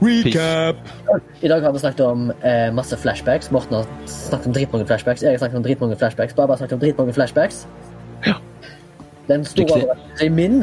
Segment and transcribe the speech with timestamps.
[0.00, 0.76] Recap!
[1.42, 3.50] I dag har vi snakket om eh, masse flashbacks.
[3.50, 5.22] Morten har snakket om dritmange flashbacks.
[5.22, 6.34] Jeg har snakket om dritmange flashbacks.
[6.34, 7.64] Bare, bare snakket om dritmange flashbacks.
[8.26, 8.36] Ja.
[9.28, 10.60] Den store overraskelsen i min,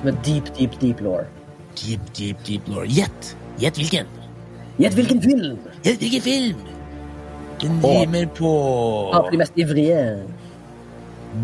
[0.00, 1.26] som er deep, deep, deep law.
[1.78, 2.86] Deep, deep, deep lore.
[2.88, 3.34] Gjett!
[3.60, 4.08] Gjett hvilken?
[4.78, 5.58] Gjett hvilken film!
[5.84, 6.64] Gjett hvilken film!
[7.60, 8.50] Den rimer på
[9.14, 10.00] Av de mest ivrige.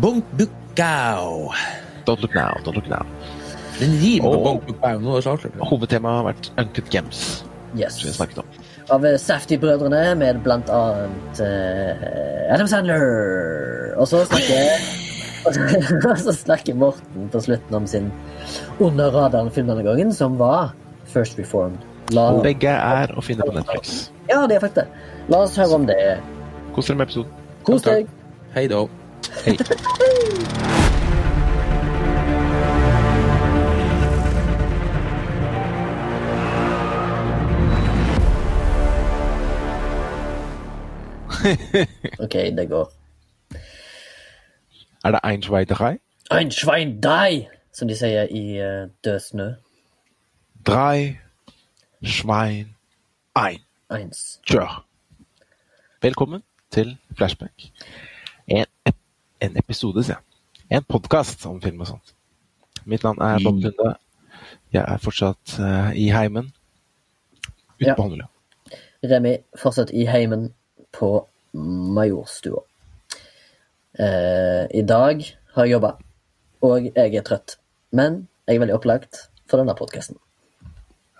[0.01, 1.51] Bunk Bukkau.
[2.05, 3.05] Don't look now, don't look now.
[3.79, 5.45] Den rimer på det klart.
[5.69, 7.21] Hovedtemaet har vært Uncut Gems,
[7.77, 7.95] Yes.
[7.95, 8.45] som vi har snakket om.
[8.91, 13.05] Av eh, Safety-brødrene med blant annet uh, Adam Sandler.
[13.95, 14.99] Og så snakker
[16.11, 18.11] og så snakker Morten på slutten om sin
[18.79, 20.73] under radaren-film denne gangen, som var
[21.09, 21.79] First Reformed.
[22.11, 24.11] La, Begge er å finne på Netflix.
[24.29, 24.87] ja, det er faktisk det.
[25.31, 25.97] La oss høre om det.
[26.75, 27.31] Kos dere med episoden.
[27.63, 28.11] Kos deg.
[28.53, 28.83] Hei da.
[29.47, 30.79] Hei.
[42.23, 42.91] OK, det går.
[45.05, 45.97] Er det Ein Schweiderei?
[46.31, 49.47] Ein Schwein drei, som de sier i uh, Død snø.
[50.67, 51.19] Drei,
[52.03, 52.75] Schwein,
[53.35, 53.59] Ein.
[53.89, 54.39] Eins.
[54.47, 54.85] Kjør.
[56.01, 57.71] Velkommen til Flashback.
[58.47, 58.65] En,
[59.41, 60.77] en episode, sier jeg.
[60.77, 62.13] En podkast om film og sånt.
[62.85, 63.95] Mitt navn er Bob Lunde.
[64.73, 66.53] Jeg er fortsatt uh, i heimen.
[67.81, 67.95] Ute Ja.
[67.97, 68.27] på Holmlia.
[69.03, 70.51] Remi fortsatt i heimen
[70.93, 72.63] på Majorstua.
[73.99, 75.91] Eh, I dag har jeg jobba,
[76.61, 77.57] og jeg er trøtt.
[77.91, 80.17] Men jeg er veldig opplagt for denne podkasten.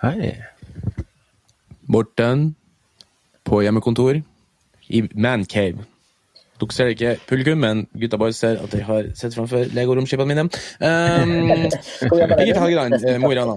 [0.02, 0.38] Hei.
[1.92, 2.56] Morten
[3.44, 4.22] på hjemmekontor
[4.90, 5.86] i Mancave.
[6.62, 10.50] Dere ser ikke publikum, men gutta bare ser at jeg har sett framfor legoromskipene mine.
[10.82, 11.32] Um,
[12.62, 13.56] Helgeland, eh, Mo i Rana.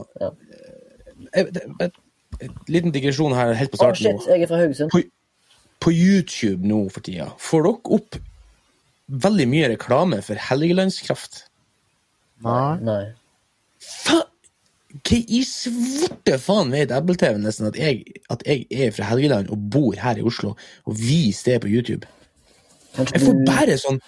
[1.36, 1.90] Eh,
[2.68, 4.90] liten digresjon her helt på Å, oh, shit, jeg er fra Haugesund.
[5.82, 8.20] På, YouTube nå for tida, får dere opp
[9.24, 11.44] veldig mye reklame for Helgelandskraft?
[12.44, 12.76] Nei.
[12.84, 13.02] Nei.
[13.80, 14.22] Fa
[14.94, 19.64] hva i svarte faen vet Apple-TV nesten at jeg, at jeg er fra Helgeland og
[19.74, 20.52] bor her i Oslo,
[20.86, 22.06] og viser det på YouTube?
[22.94, 23.98] Jeg får bare sånn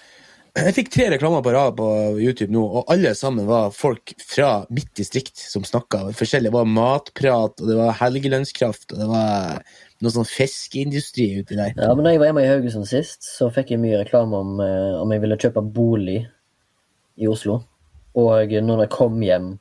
[0.55, 1.87] Jeg fikk tre reklamer på rad på
[2.17, 6.07] YouTube nå, og alle sammen var folk fra mitt distrikt som snakka.
[6.17, 6.49] Forskjellig.
[6.49, 9.59] Det var matprat, og det var Helgelandskraft, og det var
[10.03, 11.73] noe sånn fiskeindustri uti der.
[11.73, 14.59] Ja, men da jeg var hjemme i Haugesund sist, så fikk jeg mye reklame om,
[14.61, 16.19] eh, om jeg ville kjøpe bolig
[17.17, 17.61] i Oslo.
[18.17, 19.55] Og når jeg kom hjem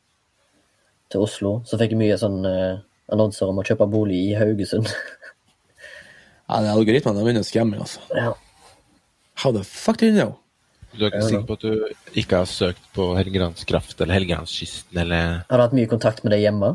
[1.12, 2.82] til Oslo, så fikk jeg mye sånn eh,
[3.12, 4.90] annonser om å kjøpe bolig i Haugesund.
[6.46, 8.02] Ja, det er Algoritmene de begynner å skremme altså.
[8.14, 8.32] ja.
[9.42, 10.36] How the fuck do you know?
[10.96, 15.42] Du er ikke sikker på at du ikke har søkt på Helgelandskraft eller Helgelandskysten eller
[15.50, 16.70] Har du hatt mye kontakt med deg hjemme?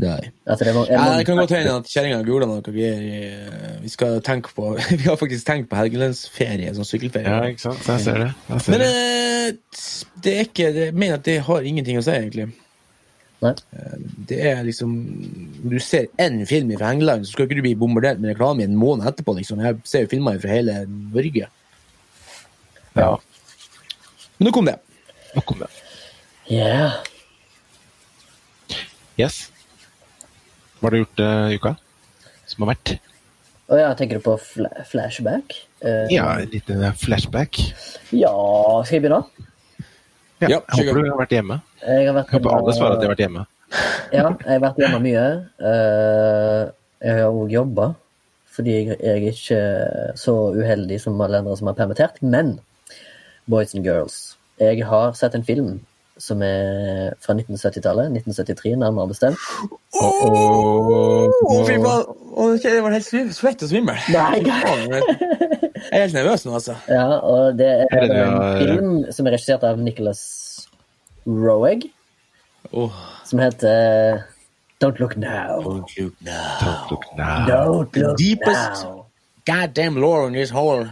[0.00, 0.30] Nei.
[0.48, 3.02] Altså, det var, Ja, det kan godt hende at kjerringa googla noe greier.
[3.02, 7.28] i- Vi skal tenke på Vi har faktisk tenkt på Helgelandsferie, sånn sykkelferie.
[7.28, 7.84] Ja, ikke sant?
[7.86, 8.30] Jeg ser det.
[8.48, 8.88] Jeg ser Men det.
[8.88, 9.52] eh,
[10.24, 12.48] det er ikke Jeg mener at det har ingenting å si, egentlig.
[13.42, 13.54] Nei.
[14.28, 14.90] Det er liksom
[15.64, 18.76] du ser én film fra England, så skal ikke du bli bombardert med reklame en
[18.76, 19.36] måned etterpå.
[19.38, 19.60] liksom.
[19.64, 21.46] Jeg ser jo filmer fra hele Norge.
[22.96, 23.16] Ja,
[24.38, 24.76] Men nå kom det.
[25.36, 25.68] Nå kom det.
[26.50, 26.92] Yeah.
[29.18, 29.50] Yes.
[30.80, 31.74] Hva har du gjort i uka?
[32.48, 32.94] Som har vært?
[33.70, 35.54] Å ja, tenker du på fla flashback?
[35.84, 37.60] Uh, Ja, en liten eh, flashback.
[38.16, 38.32] ja,
[38.82, 39.20] skal jeg begynne?
[40.40, 41.60] Ja, Ja, jeg håper du har vært hjemme.
[41.84, 43.44] Jeg har vært Jeg håper alle svarer at de har vært hjemme.
[44.10, 45.26] Ja, jeg har vært hjemme mye.
[45.60, 46.62] Uh,
[47.04, 47.90] jeg har òg jobba,
[48.50, 49.60] fordi jeg, jeg er ikke
[50.18, 52.18] så uheldig som alle andre som er permittert.
[52.24, 52.56] Men
[53.46, 54.18] boys and girls,
[54.58, 55.76] jeg har sett en film
[56.20, 58.10] som er fra 1970-tallet.
[58.20, 59.40] 1973, nærmere bestemt.
[60.00, 61.30] Oh,
[61.66, 62.10] fy faen!
[62.60, 63.98] det Jeg var helt svett og svimmel.
[64.12, 66.76] Nei, Jeg er helt nervøs nå, altså.
[66.88, 70.20] Ja, og det er en film som er regissert av Nicholas
[71.26, 71.88] Roeg,
[73.26, 74.20] som heter
[74.80, 75.60] Don't Look Now.
[75.60, 76.56] don't look now.
[76.60, 77.46] Don't look now.
[77.46, 79.06] Don't look deepest- now.
[79.46, 80.90] Goddamn lore in this whole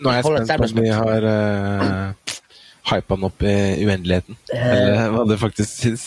[0.00, 2.36] Nå er jeg spent på om de har uh,
[2.90, 3.54] hypa den opp i
[3.86, 4.38] uendeligheten.
[4.54, 6.06] Eller hva det faktisk syns.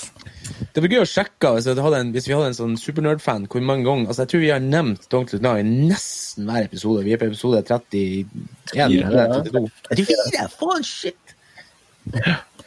[0.74, 3.46] Det var gøy å sjekke hvis vi hadde en, hvis vi hadde en sånn supernerd-fan
[3.52, 6.68] hvor mange ganger altså Jeg tror vi har nevnt Don't Look Now i nesten hver
[6.68, 7.04] episode.
[7.08, 9.64] Vi er på episode 31 eller 32.
[9.92, 10.48] 34!
[10.60, 11.36] Faen, shit!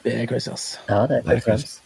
[0.07, 0.69] Det er crazy, ass.
[0.89, 1.77] Ja, det er crazy.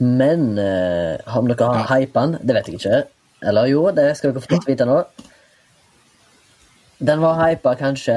[0.00, 3.02] Men uh, om dere har hypa den, det vet jeg ikke.
[3.50, 5.00] Eller jo, det skal dere få vite nå.
[7.00, 8.16] Den var hypa kanskje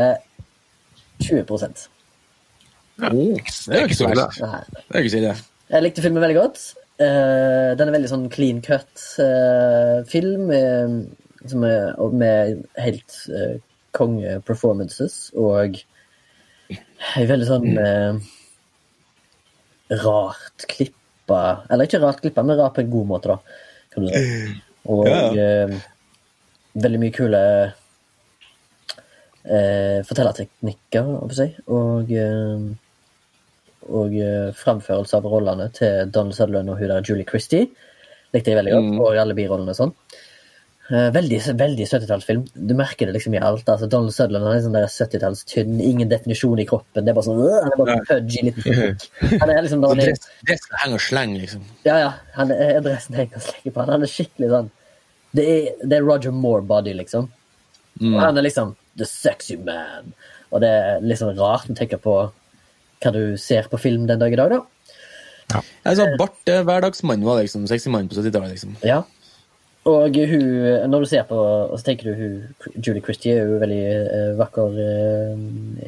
[1.24, 1.46] 20
[3.02, 4.40] Oh, det er jo ikke så verst.
[4.40, 5.34] Det er ikke så ille.
[5.74, 6.60] Jeg likte filmen veldig godt.
[7.02, 11.00] Uh, den er veldig sånn clean cut-film med,
[11.50, 13.56] som er- med helt uh,
[13.98, 15.80] konge-performances og
[17.18, 18.16] ei veldig sånn eh,
[20.02, 23.38] rart klippa Eller ikke rart klippa, men rart på en god måte, da.
[23.94, 24.24] Kan du si.
[24.90, 25.06] Og
[25.38, 25.76] eh,
[26.74, 27.42] veldig mye kule
[29.46, 31.50] eh, fortellerteknikker, holdt jeg på å si.
[31.78, 32.60] Og, eh,
[33.90, 37.68] og eh, framførelse av rollene til Donald Sutherland og hun der Julie Christie.
[38.34, 38.92] Likte jeg veldig godt.
[38.92, 39.02] Mm.
[39.04, 39.96] Og alle birollene og sånn.
[40.92, 42.42] Eh, veldig veldig 70-tallsfilm.
[42.54, 43.70] Du merker det liksom i alt.
[43.70, 47.06] altså Donald Sutherland han er sånn der 70-tallstynn, ingen definisjon i kroppen.
[47.06, 49.38] Det er bare sånn, øh, Han er bare pudgy liten fyr.
[49.42, 50.12] Han er liksom han er,
[50.50, 51.64] dressen henger og slenger, liksom.
[51.88, 53.94] ja, ja, han er, dressen henger og slenger på han.
[53.96, 54.70] Han er skikkelig sånn
[55.34, 57.32] Det er, det er Roger Moore-body, liksom.
[58.02, 58.12] Mm.
[58.12, 60.12] Og han er liksom the sexy man.
[60.52, 62.18] Og det er litt sånn rart å tenke på
[63.04, 64.62] hva du ser på film den dag i dag, da.
[65.84, 68.78] Jeg sa Bart eh, hverdagsmann var liksom 60-mann på 70-tallet, liksom.
[68.88, 69.02] Ja.
[69.84, 70.44] Og hun,
[70.88, 72.36] når du ser på og så tenker du hun,
[72.78, 75.42] Julie Christie er jo veldig eh, vakker eh,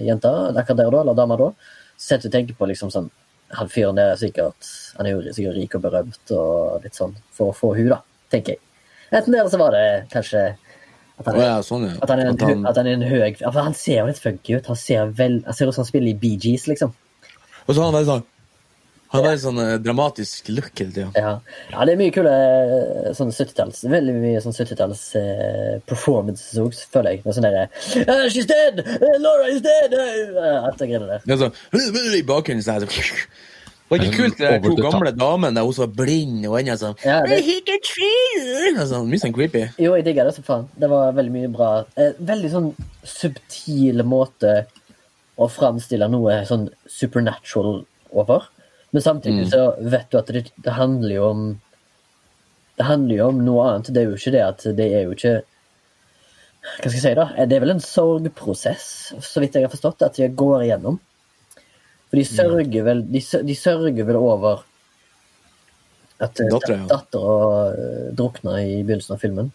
[0.03, 1.47] jente akkurat der da, eller dame da.
[1.95, 3.07] Så setter du tenker på liksom sånn
[3.55, 4.67] Han fyren der er sikkert
[4.97, 8.01] Han er jo sikkert rik og berømt og litt sånn for å få hun da,
[8.33, 8.61] tenker jeg.
[9.13, 10.43] Enten det, eller så var det kanskje
[11.15, 11.93] at han er, er, ja, sånn, ja.
[12.03, 14.07] at han er, en, At han- at han er en høy for Han ser jo
[14.09, 14.65] litt funky ut.
[14.67, 16.91] Han ser, vel, han ser ut som han spiller i Bee Gees, liksom.
[17.65, 18.25] Og så har han veldig sånn
[19.13, 21.07] Han har veldig sånn eh, dramatisk look hele tida.
[21.15, 21.31] Ja.
[21.71, 26.75] ja, det er mye kule eh, sånn 70-talls Veldig mye sånn 70-talls eh, performances òg,
[26.93, 27.23] føler jeg.
[27.25, 28.81] Med sånn derre uh, She's dead!
[28.83, 29.95] Uh, Laura is dead!
[29.95, 31.25] Uh, alt det greiene der.
[31.25, 34.87] Det er sånn I bakgrunnen så er det sånn Det var ikke kult, de to
[34.89, 37.43] gamle damene der hun som var blind, og enda sånn Ja, det-
[38.89, 39.67] sånn, Mye sånn creepy.
[39.81, 40.65] Jo, jeg digga det som faen.
[40.77, 41.69] Det var veldig mye bra.
[41.95, 42.71] Eh, veldig sånn
[43.05, 44.65] subtil måte
[45.37, 48.47] å framstille noe sånn supernatural over.
[48.91, 49.51] Men samtidig Mm.
[49.51, 51.61] så vet du at det, det handler jo om
[52.77, 53.93] Det handler jo om noe annet.
[53.93, 55.33] Det er jo ikke det at det er jo ikke
[56.65, 57.25] Hva skal jeg si, da?
[57.45, 60.99] Det er vel en sorgprosess, så vidt jeg har forstått, at de går igjennom.
[62.09, 64.63] For de sørger vel, de, de sørger vel over
[66.19, 66.49] at eh,
[66.89, 67.37] Dattera,
[67.69, 69.51] eh, drukna i begynnelsen av filmen.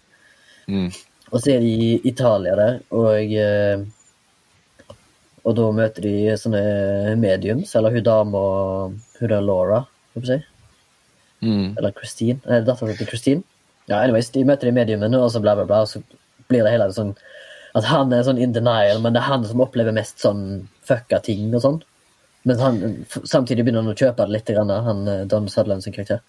[0.69, 0.91] Mm.
[1.33, 3.83] Og så er de i Italia der, og eh,
[5.45, 8.41] Og da møter de sånne mediums, eller hun dama
[9.21, 10.47] Hun der Laura, skal jeg si.
[11.41, 11.77] Mm.
[11.79, 12.41] Eller Christine.
[12.45, 13.45] Nei, dattera til Christine.
[13.89, 15.83] Ja, anyways, de møter de mediumene, og så bla, bla, bla.
[15.85, 16.03] Og så
[16.51, 17.15] blir det hele sånn
[17.79, 21.21] At han er sånn in denial, men det er han som opplever mest sånn fucka
[21.23, 21.77] ting og sånn.
[22.49, 25.95] Men han, samtidig begynner han å kjøpe det litt, grann, han eh, Don Sutherland sin
[25.95, 26.25] karakter.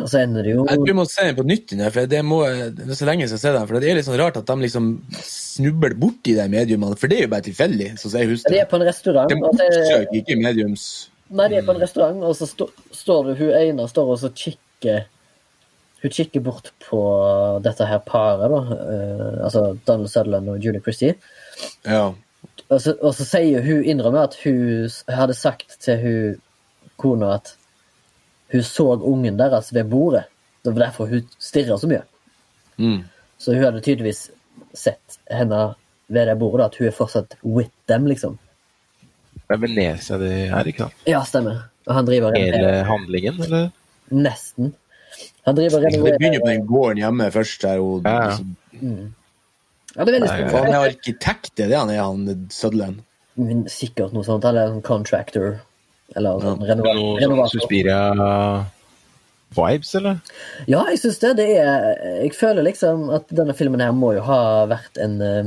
[0.00, 2.22] Og så ender det jo Jeg tror vi må se den på nytt, for det,
[2.24, 2.38] må,
[2.78, 3.66] det så lenge jeg sett den.
[3.68, 7.20] For det er litt sånn rart at de liksom snubler borti de mediumene, for det
[7.20, 7.90] er jo bare tilfeldig.
[8.00, 8.62] sånn jeg husker det.
[8.64, 9.32] er på en restaurant.
[9.32, 10.86] De er oppsøker ikke mediums.
[11.28, 14.18] Nei, de er på en restaurant, og så st står det hun ene står og
[14.22, 15.06] så kikker
[15.96, 16.98] Hun kikker bort på
[17.64, 18.58] dette her paret, da.
[18.60, 21.16] Uh, altså Donald Sutherland og Julie Christie.
[21.88, 22.12] Ja.
[22.68, 26.36] Og så, og så sier hun innrømmer at hun hadde sagt til hun
[27.00, 27.54] kona at
[28.52, 30.24] hun så ungen deres ved bordet.
[30.62, 32.02] Det var derfor hun stirra så mye.
[32.76, 33.04] Mm.
[33.38, 34.30] Så hun hadde tydeligvis
[34.76, 35.74] sett henne
[36.06, 38.38] ved det bordet, at hun er fortsatt with them, liksom.
[39.46, 41.04] Det er Venezia det er, ikke sant?
[41.06, 41.66] Ja, stemmer.
[41.86, 43.68] Og han driver Hele handlingen, eller?
[44.10, 44.72] Nesten.
[45.46, 47.62] Han driver og Det begynner på den gården hjemme først.
[47.62, 48.80] Der, og, Ja, ja.
[48.80, 49.14] Mm.
[49.96, 50.58] Ja, det er veldig spennende.
[50.58, 52.98] Han er arkitekt, det er det han er, han Sutherland.
[53.70, 54.44] Sikkert noe sånt.
[54.44, 55.60] Eller en contractor.
[56.14, 56.76] Eller sånn Det er
[57.32, 57.48] noe.
[57.50, 60.16] Suspiria-vibes, eller?
[60.70, 61.32] Ja, jeg syns det.
[61.40, 61.66] det er,
[62.22, 65.46] jeg føler liksom at denne filmen her må jo ha vært en eh,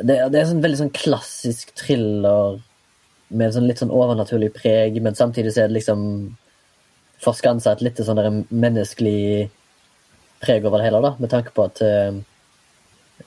[0.00, 2.44] Det, det er en sånn veldig sånn klassisk thriller
[3.28, 6.00] med sånn litt sånn overnaturlig preg, men samtidig så er det liksom
[7.24, 9.48] forskansa et litt sånn menneskelig
[10.44, 12.12] preg over det hele, da, med tanke på at eh,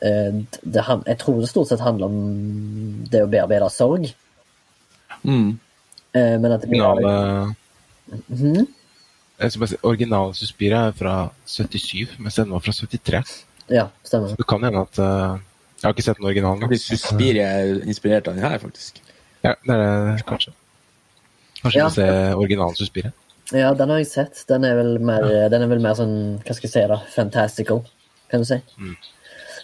[0.05, 2.17] eh, det, Jeg tror det stort sett handler om
[3.11, 4.03] det å bearbeide sorg,
[5.25, 5.57] Mm.
[6.15, 7.55] Eh, men at det blir Originale,
[8.09, 8.65] -hmm.
[9.39, 13.45] jeg skal bare si, originale Suspiria er fra 77, mens den var fra 73.
[13.69, 14.35] Ja, stemmer.
[14.35, 15.39] Det kan hende at uh,
[15.79, 16.77] Jeg har ikke sett den originalen.
[16.77, 19.01] Suspiria er inspirert av den her, faktisk.
[19.43, 20.51] Ja, det er det kanskje.
[21.61, 21.87] Kanskje Ja.
[21.87, 23.11] vi får se originalen Suspiria.
[23.53, 24.43] Ja, den har jeg sett.
[24.49, 26.99] Den er vel mer, den er vel mer sånn Hva skal jeg si, da?
[27.15, 27.81] Fantastical,
[28.29, 28.59] kan du si.
[28.77, 28.95] Mm.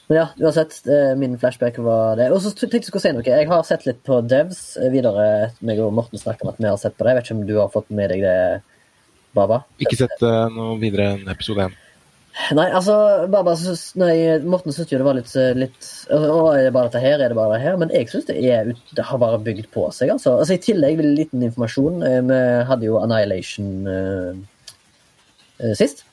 [0.07, 0.75] Men ja, uansett.
[0.87, 2.27] eh, Min flashback var det.
[2.31, 3.23] Og så tenkte jeg skulle si noe.
[3.25, 5.51] Jeg har sett litt på Devs eh, videre.
[5.65, 7.13] meg og Morten snakker om at vi har sett på det.
[7.15, 8.35] Jeg vet ikke om du har fått med deg det,
[9.35, 9.63] Baba?
[9.81, 11.73] Ikke sett eh, noe videre enn episode én.
[12.51, 12.93] Nei, altså
[13.31, 16.99] Baba, synes- nei, Morten syntes jo det var litt, litt Å, er det bare dette
[16.99, 17.21] her?
[17.23, 17.77] Er det bare det her?
[17.79, 20.11] Men jeg syns det, er det har bare bygd på seg.
[20.11, 20.33] altså.
[20.41, 22.03] altså I tillegg vil liten informasjon.
[22.27, 26.03] Vi hadde jo Annihilation eh, sist.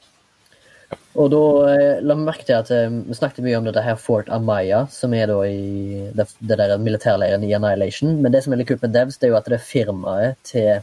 [1.13, 3.99] Og da eh, la vi merke til at eh, vi snakket mye om dette her
[4.01, 8.15] Fort Amaya, som er da i det, det der militærleiren i Annihilation.
[8.25, 10.39] Men det som er litt kult med Devs, det er jo at det er firmaet
[10.49, 10.81] til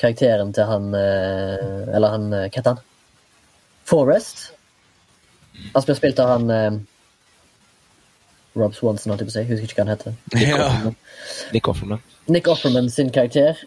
[0.00, 2.82] karakteren til han eh, Eller han Hva heter han?
[3.90, 4.48] Forrest.
[5.74, 6.84] Han blir spilt av han
[8.58, 9.42] Rob Swanson, holdt jeg på å si.
[9.50, 10.14] Husker ikke hva han heter.
[10.42, 10.92] Ja.
[11.54, 12.00] Nick Offerman.
[12.30, 13.58] Nick Offerman sin karakter,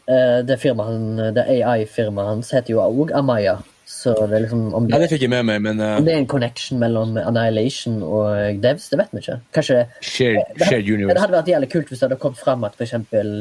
[0.48, 3.58] det, firmaet han- det AI-firmaet hans, heter jo òg Amaya.
[4.04, 6.04] Så det er liksom om ja, det, det fikk jeg med meg, men om uh,
[6.04, 9.38] det er en connection mellom Annihilation og Devs, det vet vi ikke.
[9.56, 11.22] Kanskje shared, shared Det universe.
[11.24, 13.32] hadde vært jævlig kult hvis det hadde kommet fram at for eksempel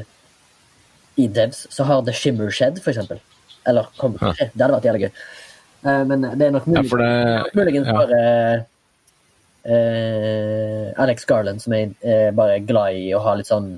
[1.18, 3.18] i Devs så har The Shimmer skjedd, for eksempel.
[3.68, 4.30] Eller kom, ja.
[4.38, 5.24] Det hadde vært jævlig gøy.
[5.82, 7.96] Uh, men det er nok Ja, mulig, det muligens ja.
[7.98, 8.22] bare
[9.66, 13.74] uh, Alex Garland som er eh, bare glad i å ha litt sånn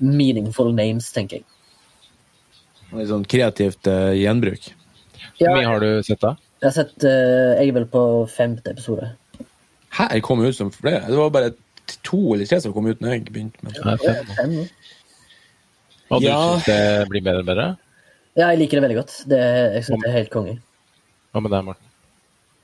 [0.00, 1.48] meaningful names, tenker jeg.
[2.96, 4.70] Litt sånn kreativt gjenbruk.
[5.38, 6.34] Hvor mye har du sett da?
[6.58, 8.02] jeg har sett uh, Jeg er vel på
[8.32, 9.12] femte episode.
[9.94, 11.04] Hæ, jeg kom ut som flere.
[11.06, 11.52] Det var bare
[12.04, 13.62] to eller tre som kom ut når jeg begynte.
[13.62, 13.74] Men...
[13.78, 14.34] Ja, fem nå.
[14.36, 14.56] Fem.
[16.10, 16.38] Og du Ja.
[16.58, 17.68] syns det blir bedre og bedre?
[18.36, 19.14] ja, jeg liker det veldig godt.
[19.30, 19.38] Det,
[19.74, 20.56] jeg syns det er helt konge.
[21.32, 21.84] Hva med deg, Morten?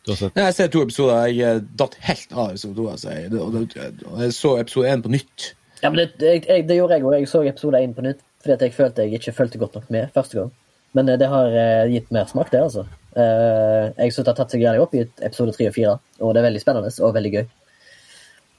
[0.05, 1.27] Du har sett Nei, Jeg ser to episoder.
[1.33, 2.89] Jeg eh, datt helt av episode to.
[2.93, 3.11] Altså.
[3.15, 5.55] Jeg, så episode én på nytt.
[5.83, 7.15] Ja, men det, jeg, jeg, det gjorde jeg òg.
[7.19, 9.87] Jeg så episode én på nytt fordi at jeg følte jeg ikke fulgte godt nok
[9.91, 10.51] med første gang.
[10.95, 12.87] Men eh, det har eh, gitt mer smak, det, altså.
[13.17, 16.33] Eh, jeg syns det har tatt seg greit opp i episode tre og fire, og
[16.35, 17.45] det er veldig spennende og veldig gøy.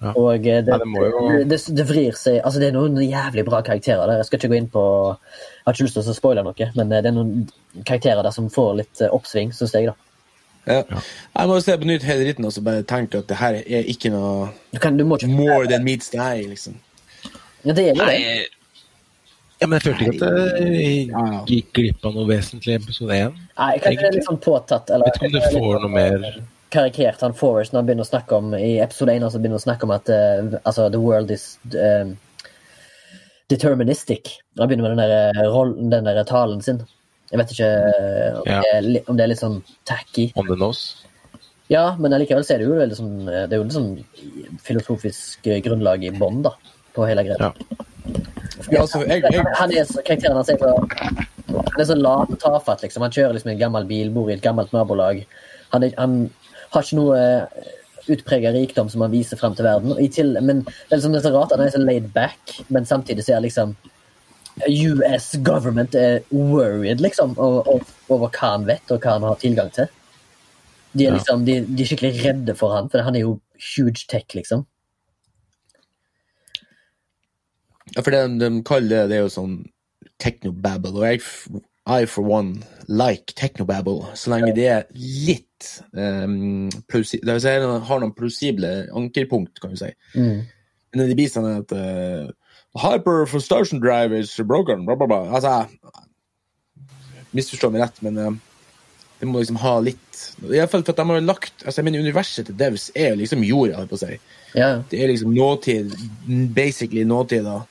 [0.03, 0.11] Ja.
[0.19, 3.61] Og det, Ja, det jo- det, det vrir seg Altså, det er noen jævlig bra
[3.63, 4.17] karakterer der.
[4.19, 4.81] Jeg skal ikke gå inn på
[5.15, 7.47] Jeg har ikke lyst til å spoile noe, men det er noen
[7.87, 9.95] karakterer der som får litt oppsving, syns jeg, da.
[10.67, 10.81] Ja.
[11.39, 13.87] Jeg må se på nytt hele dritten og så bare tenke at det her er
[13.87, 16.43] ikke noe Du, kan, du må ikke more than meets the eye.
[16.51, 16.75] liksom.
[17.63, 18.05] Ja, det er jo det.
[18.05, 18.45] Nei
[19.65, 23.39] ja, men jeg følte ikke at jeg gikk glipp av noe vesentlig i episode én.
[23.57, 24.91] Nei, kanskje det er litt sånn påtatt.
[24.93, 26.27] Eller, Vet ikke om du får noe mer
[26.75, 29.63] karikert han Forrest når han begynner å snakke om i episode 1 altså begynner å
[29.63, 32.11] snakke om at uh, altså, the world is uh,
[33.49, 34.35] deterministic.
[34.59, 36.83] Han begynner med den der, eh, rollen, den der talen sin.
[37.31, 38.61] Jeg vet ikke uh, om, Ja.
[38.85, 40.31] det, om det er litt sånn tacky.
[40.35, 41.07] on the nose.
[41.71, 46.03] Ja, men allikevel er det jo veldig sånn Det er jo litt sånn filosofisk grunnlag
[46.05, 46.43] i bånn,
[46.93, 47.49] på hele greia.
[47.49, 47.85] Ja.
[48.71, 50.73] Ja, altså, jeg, jeg, Han er så, karakteren hans er så
[51.47, 53.03] Han er så lat og tafatt, liksom.
[53.05, 55.25] Han kjører liksom en gammel bil, bor i et gammelt nabolag.
[55.73, 56.15] Han, er, han
[56.73, 57.19] har ikke noe
[58.11, 59.95] utprega rikdom som han viser frem til verden.
[60.01, 62.09] I til, men det er, liksom, det er så rart at han er så laid
[62.13, 63.75] back, men samtidig så er liksom
[64.65, 69.71] US government er worried, liksom, over, over hva han vet, og hva han har tilgang
[69.75, 69.89] til.
[70.95, 71.17] De er Ja.
[71.17, 73.39] liksom, de, de er skikkelig redde for han, for han er jo
[73.75, 74.65] huge tech, liksom.
[77.93, 79.55] Ja, for det de kaller det, det er jo sånn
[80.21, 87.19] technobabble, og jeg, I for one like technobabble, så lenge det er litt um, plausi
[87.21, 87.53] det vil si,
[87.89, 89.91] har noen plausible ankerpunkt, kan du si.
[90.17, 90.41] Mm.
[90.95, 92.31] Men det blir sånn at uh,
[92.75, 95.21] Hyper for station drive is broken, bla, bla, bla.
[95.37, 96.01] Altså,
[97.35, 98.33] misforstå meg rett, men uh,
[99.19, 101.87] det må liksom ha litt I hvert fall for at de har lagt altså, jeg
[101.87, 104.17] mener, Universet til Devs er jo liksom jorda, holdt på å si.
[104.55, 104.69] Ja.
[104.89, 105.93] Det er liksom nåtid,
[106.55, 107.61] basically nåtid, da.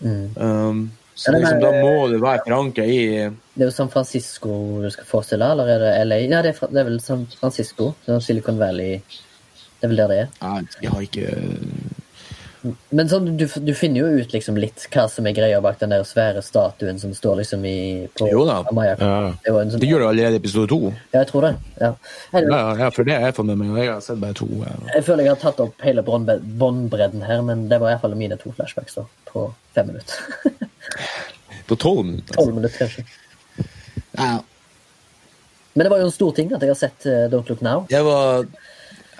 [0.00, 0.26] Mm.
[0.36, 0.84] Um,
[1.20, 5.08] så liksom, da må du være forankra i Det er jo San Francisco du skal
[5.08, 6.20] forestille, eller er det LA?
[6.24, 7.90] Ja, det er, det er vel San Francisco.
[8.24, 9.02] Silicon Valley.
[9.80, 10.32] Det er vel der det er.
[10.40, 11.26] Nei, Jeg har ikke
[12.90, 15.94] Men sånn, du, du finner jo ut liksom litt hva som er greia bak den
[15.94, 17.76] der svære statuen som står liksom i
[18.18, 18.58] på Jo da.
[18.68, 18.96] Amaya.
[19.00, 19.30] Ja.
[19.44, 20.80] Det sånn, Det gjør du allerede i episode to.
[21.12, 21.52] ja, jeg tror det.
[21.80, 21.92] Ja.
[22.36, 23.72] Ja, ja, for det har jeg fått med meg.
[23.80, 24.48] Jeg har sett bare to.
[24.60, 24.74] Ja.
[24.94, 28.52] jeg føler jeg har tatt opp hele båndbredden her, men det var iallfall mine to
[28.56, 30.16] flashbacks da, på fem minutter.
[31.70, 32.34] På tolv minutter.
[32.34, 33.04] Tolv minutter, kanskje.
[34.18, 34.40] Ja,
[35.74, 37.84] Men det var jo en stor ting at jeg har sett uh, Don't Look Now.
[37.92, 38.42] Jeg var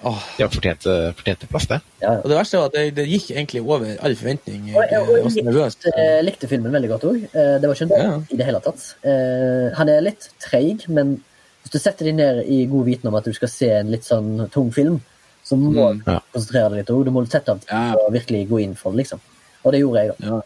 [0.05, 0.23] åh.
[0.37, 1.81] Det var fortjente, fortjente plass, det.
[2.03, 2.13] Ja.
[2.23, 4.71] Og det verste var at det, det gikk egentlig over all forventning.
[4.75, 7.21] Og jeg, og jeg likte, eh, likte filmen veldig godt òg.
[7.33, 8.21] Det var ikke en Ja.
[8.31, 8.87] i det hele tatt.
[9.05, 11.23] Eh, Han er litt treig, men
[11.63, 14.05] hvis du setter deg ned i god viten om at du skal se en litt
[14.05, 15.01] sånn tung film,
[15.45, 17.05] så må Mm, du konsentrere deg litt òg.
[17.05, 17.95] Du må sette av tid Ja.
[17.95, 19.21] og virkelig gå inn for det, liksom.
[19.65, 20.41] Og det gjorde jeg, da.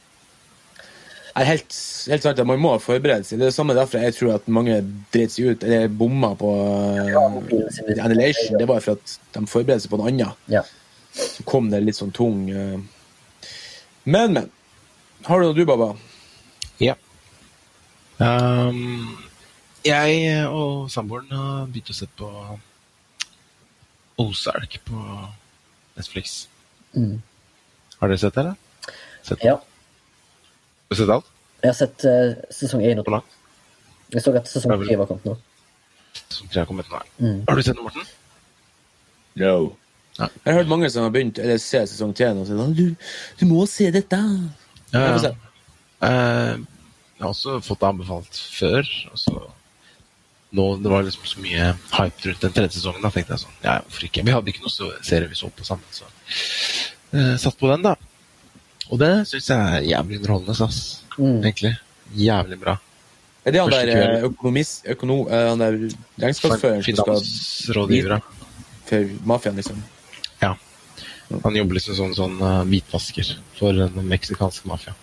[1.34, 1.76] Det er helt,
[2.12, 3.40] helt sant at Man må forberede seg.
[3.40, 4.76] Det er det samme derfor jeg tror at mange
[5.10, 7.40] driter seg ut eller bomma på uh,
[8.04, 8.58] Annihilation.
[8.60, 10.44] Det var for at de forberedte seg på noe annet.
[10.52, 10.62] Ja.
[11.14, 12.78] Så kom det litt sånn tung uh.
[14.04, 14.50] Men, men.
[15.24, 15.94] Har du noe du, Baba?
[16.78, 16.94] Ja.
[18.20, 19.16] Um,
[19.84, 22.28] jeg og samboeren har begynt å se på
[24.22, 25.00] Ozark på
[25.96, 26.44] Netflix.
[26.94, 27.22] Mm.
[27.98, 28.92] Har dere sett det, eller?
[29.24, 29.58] Sett, Ja.
[30.94, 31.30] Har du sett alt?
[31.64, 33.18] Jeg har sett uh, sesong én og to.
[34.14, 35.32] Jeg så at sesong tre var kommet nå.
[36.20, 37.00] Sesong tre har kommet nå.
[37.18, 37.40] Mm.
[37.48, 38.12] Har du sett den, Morten?
[39.42, 39.56] No.
[40.20, 40.28] Ja.
[40.44, 42.84] Jeg har hørt mange som har begynt eller ser sesong tre og sier du,
[43.40, 44.20] du må se dette.
[44.94, 45.34] Ja, ja.
[46.06, 46.62] Eh,
[47.16, 48.94] jeg har også fått det anbefalt før.
[49.10, 49.34] Altså,
[50.54, 53.02] nå, Det var liksom så mye hype rundt den tredje sesongen.
[53.02, 54.28] Da tenkte jeg sånn, ja, hvorfor ikke?
[54.28, 57.96] Vi hadde ikke noe serie vi så på sammen, så uh, satt på den, da.
[58.92, 60.80] Og det syns jeg er jævlig underholdende, ass.
[61.18, 61.38] Mm.
[61.44, 61.72] Egentlig.
[62.14, 62.76] Jævlig bra.
[63.44, 64.16] Er det han der kveld.
[64.18, 65.78] eh, økonomist, økono, eh, han der
[66.20, 68.20] regnskapsføreren som skal Finansrådgivere.
[68.88, 69.82] for mafiaen, liksom?
[70.42, 70.54] Ja.
[71.44, 74.94] Han jobber liksom sånn, sånn eh, hvitvasker for den meksikanske mafia.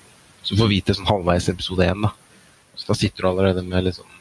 [0.43, 2.13] Så du får vite sånn halvveis episode én, da.
[2.75, 4.17] Så da sitter du allerede med litt sånn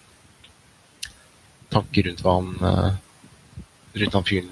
[1.70, 2.90] tanker rundt hva han eh,
[4.00, 4.50] Rundt han fyren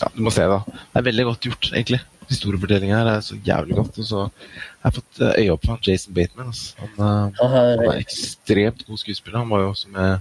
[0.00, 0.50] Ja, du må se det.
[0.50, 0.60] da.
[0.92, 2.00] Det er veldig godt gjort, egentlig.
[2.28, 3.98] Historiefortellinga her er så jævlig godt.
[3.98, 6.46] Og så har jeg fått eh, øye opp for han Jason Bateman.
[6.52, 6.74] Altså.
[6.78, 9.38] Han, Han han er ekstremt god skuespiller.
[9.42, 10.20] Han var jo også med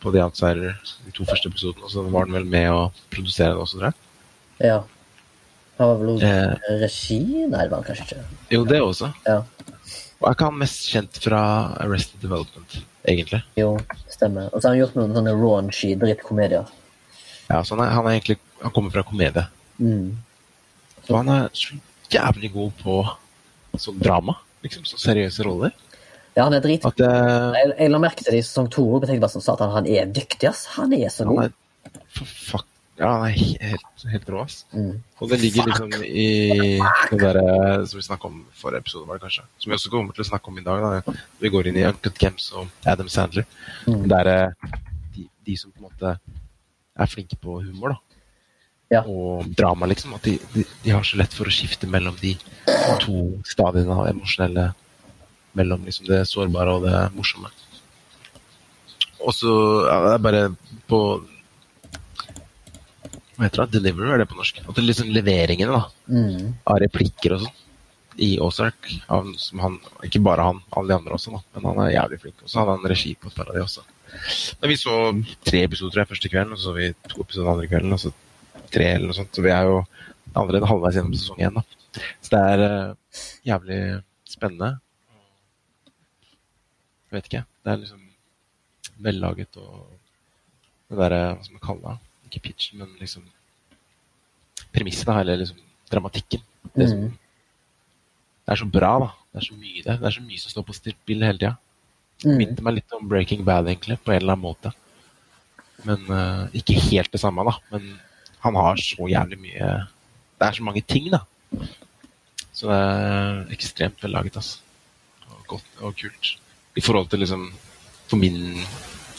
[0.00, 3.52] på The Outsider de to første episodene, og så var han vel med å produsere
[3.52, 3.98] det også, tror jeg.
[4.70, 4.78] ja.
[5.80, 6.78] Han var vel også Eh.
[6.82, 7.18] regi?
[7.48, 8.24] Nei, det var han kanskje ikke.
[8.52, 9.06] Jo, det også.
[9.24, 9.38] Ja.
[10.20, 11.38] Og er ikke han mest kjent fra
[11.80, 12.74] Arrested Development,
[13.08, 13.40] egentlig?
[13.56, 13.70] Jo,
[14.12, 14.50] stemmer.
[14.52, 16.68] Og så har han gjort noen sånne raunchy drittkomedier.
[17.48, 19.46] Ja, så han er, han er egentlig Han kommer fra komedie.
[19.80, 20.18] Mm.
[21.10, 21.76] Og han er så
[22.10, 22.96] jævlig god på
[23.80, 24.36] sånn drama.
[24.64, 25.76] Liksom så seriøse roller.
[26.36, 26.84] Ja, han er drit...
[26.86, 28.84] At uh, Jeg, jeg la merke til det i sesong to.
[28.86, 30.66] òg, tenkte bare som sa at han er dyktig, ass.
[30.76, 31.48] Han er så han god.
[31.50, 32.66] er for fuck
[33.00, 34.58] Ja, han er helt, helt rå, ass.
[34.76, 34.98] Mm.
[35.24, 36.26] Og det ligger liksom i
[36.78, 39.46] det derre som vi snakka om forrige episode, var det kanskje.
[39.62, 40.84] Som vi også kommer til å snakke om i dag.
[40.84, 41.14] da.
[41.40, 43.48] Vi går inn i Uncut Games og Adam Sandler.
[43.88, 44.04] Mm.
[44.04, 44.76] Det er eh,
[45.16, 46.12] de, de som på en måte
[47.00, 48.09] er flinke på humor, da.
[48.90, 49.04] Ja.
[49.06, 50.14] Og drama, liksom.
[50.18, 52.34] At de, de, de har så lett for å skifte mellom de
[53.02, 54.70] to stadiene av emosjonelle
[55.58, 57.48] Mellom liksom det sårbare og det morsomme.
[59.18, 59.50] Og så
[59.88, 60.42] ja, det er bare
[60.86, 61.00] på
[63.34, 63.72] Hva heter det?
[63.80, 64.60] Delivery, er det på norsk?
[64.62, 66.54] At det liksom leveringene, da Mm.
[66.66, 67.58] av replikker og sånn
[68.22, 68.88] i Ozark.
[69.08, 69.76] Av, som han,
[70.06, 71.42] ikke bare han, alle de andre også, da.
[71.54, 72.42] men han er jævlig flink.
[72.42, 73.84] Og så hadde han regi på et par av de også.
[74.60, 74.96] Men vi så
[75.46, 78.02] tre episoder tror jeg, første kvelden, og så så vi to episoder andre kvelden, og
[78.02, 78.12] så
[78.72, 79.32] tre eller noe sånt.
[79.34, 79.80] Så vi er jo
[80.38, 81.64] allerede halvveis gjennom sesong én, da.
[82.22, 83.80] Så det er uh, jævlig
[84.30, 84.70] spennende.
[87.10, 87.44] Jeg vet ikke.
[87.64, 88.04] Det er liksom
[89.00, 89.88] vellaget og
[90.90, 92.10] det derre Hva skal man kalle det?
[92.28, 93.24] Ikke pitchen, men liksom
[94.74, 95.58] premissene, eller liksom
[95.90, 96.42] dramatikken.
[96.74, 97.10] Det, som, Mm.
[98.46, 99.08] det er så bra, da.
[99.32, 99.96] Det er så mye det.
[99.98, 101.56] Det er så mye som står på spill hele tida.
[102.24, 102.36] Mm.
[102.36, 104.72] Minte meg litt om Breaking Bad, egentlig, på en eller annen måte.
[105.86, 107.56] Men uh, ikke helt det samme, da.
[107.72, 107.86] Men
[108.40, 109.70] han har så jævlig mye
[110.40, 111.20] Det er så mange ting, da.
[112.52, 114.58] Så det er ekstremt vellaget, altså.
[115.28, 116.30] Og godt og kult.
[116.76, 117.50] I forhold til liksom
[118.08, 118.38] For min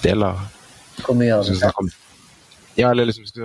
[0.03, 0.33] del, da.
[1.05, 1.53] Hvor mye har det?
[1.53, 1.97] du sett?
[2.77, 3.41] ja, eller liksom, hvis du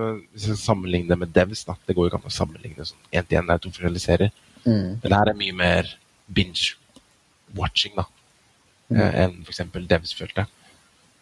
[0.48, 1.74] jeg sammenligner det med Devs, da.
[1.86, 3.46] Det går jo ikke an å sammenligne sånn én til én.
[3.46, 4.32] Det er to forskjellige serier.
[4.64, 4.98] Mm.
[5.02, 5.90] Men det her er mye mer
[6.34, 8.06] binge-watching, da.
[8.88, 9.00] Mm.
[9.00, 10.52] eh, Enn eksempel Devs, følte jeg.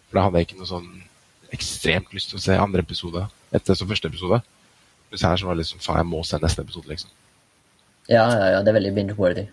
[0.08, 0.90] For da hadde jeg ikke noe sånn
[1.54, 4.40] ekstremt lyst til å se andre episode etter som første episode.
[5.10, 7.10] Mens her så var det liksom faen, jeg må se neste episode, liksom.
[8.10, 9.44] Ja, ja, ja, det er veldig binge-worthy.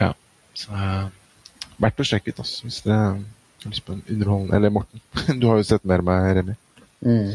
[0.00, 0.12] Ja.
[0.58, 1.06] Så uh,
[1.80, 5.02] verdt å sjekke ut, altså, hvis det har lyst på en underholdende Eller Morten,
[5.40, 6.56] du har jo sett mer av meg, Remi.
[7.06, 7.30] Mm.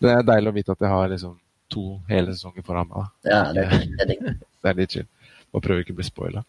[0.00, 1.36] Det er deilig å vite at jeg har liksom
[1.70, 3.04] to hele sesonger foran meg.
[3.04, 3.30] da.
[3.30, 3.66] Ja, det,
[3.96, 4.24] det er digg.
[4.60, 5.08] Det er litt chill.
[5.54, 6.42] Og prøver ikke å bli spoila.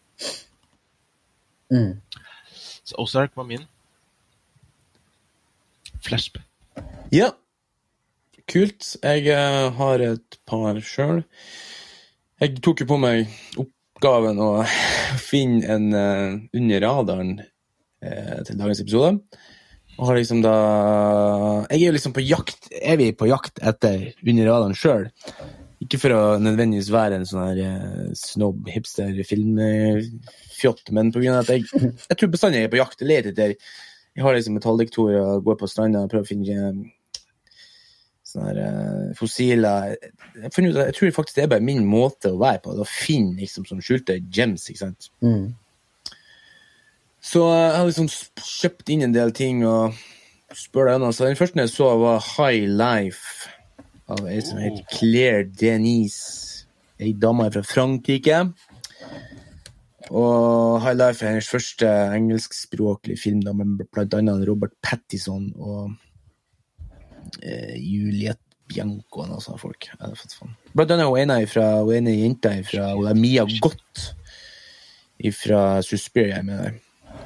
[1.72, 1.92] Mm.
[2.82, 3.64] Så Ozark var min.
[6.02, 6.46] Flashback.
[7.14, 7.30] Ja.
[8.50, 8.94] Kult.
[9.02, 11.22] Jeg eh, har et par sjøl.
[12.42, 14.50] Jeg tok jo på meg oppgaven å
[15.22, 19.12] finne en eh, under radaren eh, til dagens episode.
[19.98, 20.54] Og har liksom da
[21.68, 25.04] Jeg er jo liksom på jakt Er vi på jakt etter under radaren sjøl?
[25.84, 31.34] Ikke for å nødvendigvis være en sånn her eh, snobb, hipster, filmfjott, men på grunn
[31.36, 31.66] av at jeg,
[32.08, 33.02] jeg tror bestandig jeg er på jakt.
[33.02, 36.72] Jeg leter etter Jeg har liksom metalldetektor og går på stranda og prøver å finne
[38.32, 42.40] sånne her eh, fossiler jeg, ut jeg tror faktisk det er bare min måte å
[42.40, 44.68] være på, å finne liksom sånn skjulte gems.
[44.70, 45.10] ikke sant?
[45.24, 45.52] Mm.
[47.22, 49.94] Så jeg har liksom kjøpt inn en del ting og
[50.58, 51.12] spør deg ennå.
[51.14, 53.52] Så den første jeg så, var High Life
[54.10, 56.66] av ei som heter Claire Denise.
[57.02, 58.42] Ei dame fra Frankrike.
[60.10, 63.86] Og High Life er hennes første engelskspråklige film, da, med
[64.18, 65.94] annet Robert Pattison og
[67.40, 69.88] Juliette Bianco og noe sånt folk.
[70.72, 74.08] Blant annet hun ene fra, hun ene jenta fra hun er Mia Gott
[75.36, 76.78] fra Suspiria, jeg mener.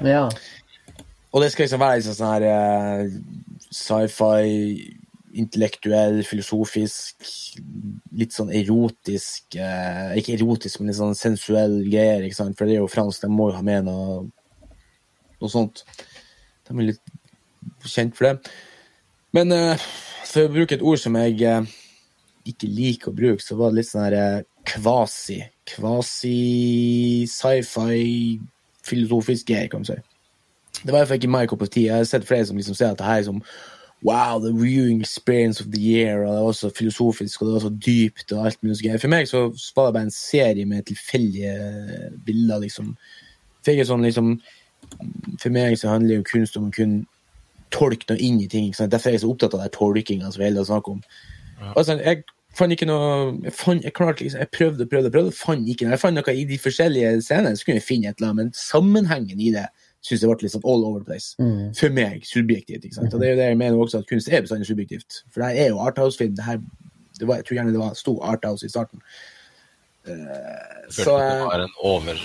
[0.05, 0.27] Ja.
[1.33, 3.15] Og det skal liksom være liksom sånn her eh,
[3.73, 4.93] sci-fi,
[5.37, 7.25] intellektuell, filosofisk,
[8.17, 12.57] litt sånn erotisk eh, Ikke erotisk, men litt sånn sensuell greier, ikke sant?
[12.57, 14.23] For det er jo fransk, de må jo ha med noe,
[15.41, 15.83] noe sånt.
[16.67, 17.13] De er litt
[17.85, 18.55] kjent for det.
[19.35, 19.77] Men eh,
[20.27, 21.63] for å bruke et ord som jeg eh,
[22.47, 25.39] ikke liker å bruke, så var det litt sånn her eh, kvasi.
[25.67, 27.29] Kvasi-sci-fi,
[28.87, 29.97] filosofisk greier, kan man si.
[30.77, 31.89] Det var iallfall ikke my cup of tea.
[31.89, 33.41] Jeg har sett flere som liksom sier at det her er som
[34.05, 37.63] Wow, the viewing experience of the year, og det var så filosofisk og det var
[37.63, 38.31] så dypt.
[38.31, 38.97] og alt mulig greier.
[39.01, 39.39] For meg så
[39.75, 41.53] var det bare en serie med tilfeldige
[42.25, 42.93] bilder, liksom.
[43.65, 44.37] Fikk et sånn, liksom,
[45.41, 47.09] for meg så handler jo kunst om å kunne
[47.73, 48.69] tolke noe inn i ting.
[48.69, 48.91] ikke sant?
[48.91, 51.01] Derfor er jeg så opptatt av den tolkinga som vi hele snakker om.
[51.59, 51.73] Ja.
[51.73, 52.23] Altså, jeg
[52.57, 53.09] fant ikke noe
[53.43, 55.95] Jeg, fant, jeg, klarte, liksom, jeg prøvde og prøvde, prøvde, fant ikke noe.
[55.95, 58.57] Jeg fant noe i de forskjellige scenene, så kunne jeg finne et eller annet, men
[58.57, 59.67] sammenhengen i det
[60.05, 61.33] syns jeg ble litt sånn all over the place.
[61.41, 61.71] Mm.
[61.77, 62.85] For meg, subjektivt.
[62.85, 63.13] ikke sant?
[63.13, 65.23] Og det er jo det jeg mener også, at kunst er bestandig subjektivt.
[65.33, 66.37] For det her er jo Arthouse-film.
[66.45, 66.61] her,
[67.19, 69.01] det var, Jeg tror gjerne det var sto Arthouse i starten.
[70.07, 70.13] Uh,
[70.93, 72.21] så det var en over,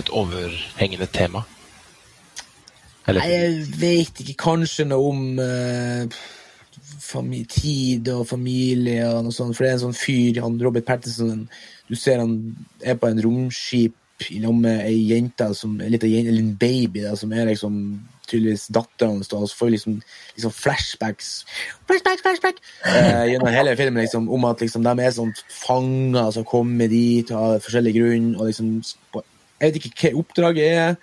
[0.00, 1.44] et overhengende tema?
[3.08, 3.28] Eller?
[3.28, 4.38] Jeg vet ikke.
[4.44, 6.22] Kanskje noe om uh,
[7.50, 9.56] tid og familie og noe sånt.
[9.56, 11.44] For det er en sånn fyr, han Robert Pattinson,
[11.88, 12.38] du ser han
[12.82, 17.32] er på en romskip i lag med ei jente, som, eller en baby, da, som
[17.34, 17.74] er liksom
[18.28, 19.96] tydeligvis datteren hans, og så får vi liksom,
[20.36, 21.32] liksom, flashbacks
[21.88, 22.62] Flashback, flashback!
[22.88, 27.30] Eh, gjennom hele filmen liksom, om at liksom, de er sånn fanger som kommer dit
[27.34, 28.30] av forskjellig grunn.
[28.38, 28.78] og liksom,
[29.60, 30.96] Jeg vet ikke hva oppdraget er.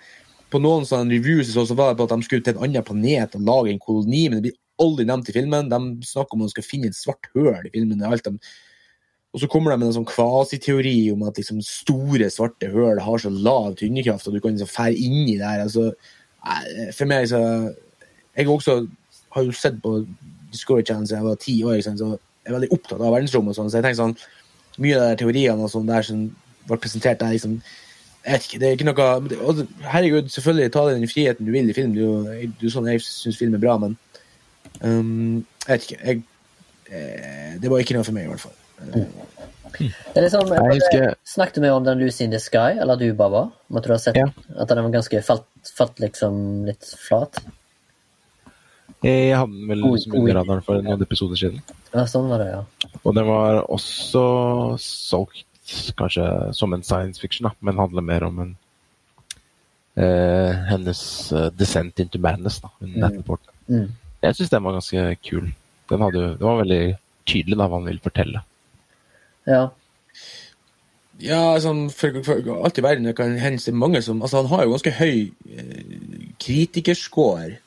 [0.52, 3.38] På noen sånne reviews så var det på at de skulle til en annen planet
[3.38, 5.70] og lage en koloni, men det blir aldri nevnt i filmen.
[5.72, 8.02] De snakker om at de skal finne et svart høl i filmen.
[8.02, 8.36] de
[9.32, 13.22] og så kommer de med en sånn kvasiteori om at liksom store, svarte høl har
[13.22, 15.62] så lav tyngdekraft at du kan liksom fære inni der.
[15.64, 15.92] Altså,
[16.92, 17.40] for meg så
[18.36, 18.86] Jeg også
[19.32, 20.06] har jo sett på
[20.52, 23.56] Discovery Channel siden jeg var ti år, så jeg er veldig opptatt av verdensrommet.
[23.56, 24.14] Sånn, så jeg tenker sånn,
[24.80, 26.22] mye av de teoriene og sånn der som
[26.64, 27.58] ble presentert der, liksom,
[28.22, 31.74] jeg vet ikke, det er ikke noe Herregud, selvfølgelig, ta den friheten du vil i
[31.76, 31.94] film.
[31.96, 32.28] Du,
[32.60, 33.96] du sånn, Jeg syns film er bra, men
[34.80, 36.00] um, jeg vet ikke.
[36.06, 36.22] Jeg,
[36.90, 38.58] eh, det var ikke noe for meg, i hvert fall.
[39.72, 41.08] Det er liksom, jeg husker...
[41.26, 43.48] Snakket vi om den Lucy in the Sky, eller du, Baba?
[43.70, 44.28] Om at du har sett ja.
[44.54, 47.40] at den var ganske falt, falt liksom litt flat?
[49.02, 51.62] Jeg hadde den vel som under radaren for noen episoder siden.
[51.90, 52.90] Ja, sånn var det, ja.
[53.02, 54.26] Og den var også
[54.78, 55.48] solgt
[55.98, 58.52] kanskje som en science fiction, da, men handler mer om en
[59.96, 62.60] eh, hennes uh, descent into madness.
[62.60, 63.22] da, mm.
[63.68, 63.88] Mm.
[64.22, 65.52] Jeg syns den var ganske kul.
[65.90, 66.82] Den, hadde, den var veldig
[67.28, 68.44] tydelig da, hva han ville fortelle.
[69.48, 69.66] Ja.
[71.22, 74.50] Ja, sånn, for, for, alt i verden det kan hende det mange som Altså, han
[74.50, 75.82] har jo ganske høy eh,
[76.42, 77.58] kritikerscore.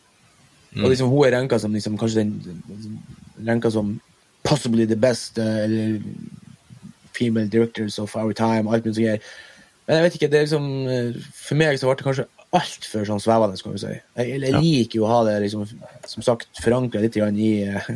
[0.76, 0.84] Mm.
[0.84, 3.00] Og liksom, hun er ranka som liksom, kanskje den
[3.48, 3.96] ranka som
[4.44, 6.02] possibly the best uh, eller
[7.16, 9.34] female directors of our time, alt mulig sånt.
[9.86, 13.04] Men jeg vet ikke, det er liksom eh, For meg så ble det kanskje altfor
[13.08, 13.92] sånn svevende, skal vi si.
[13.92, 15.66] Jeg, jeg, jeg liker jo å ha det liksom,
[16.08, 17.90] som sagt forankra litt i uh,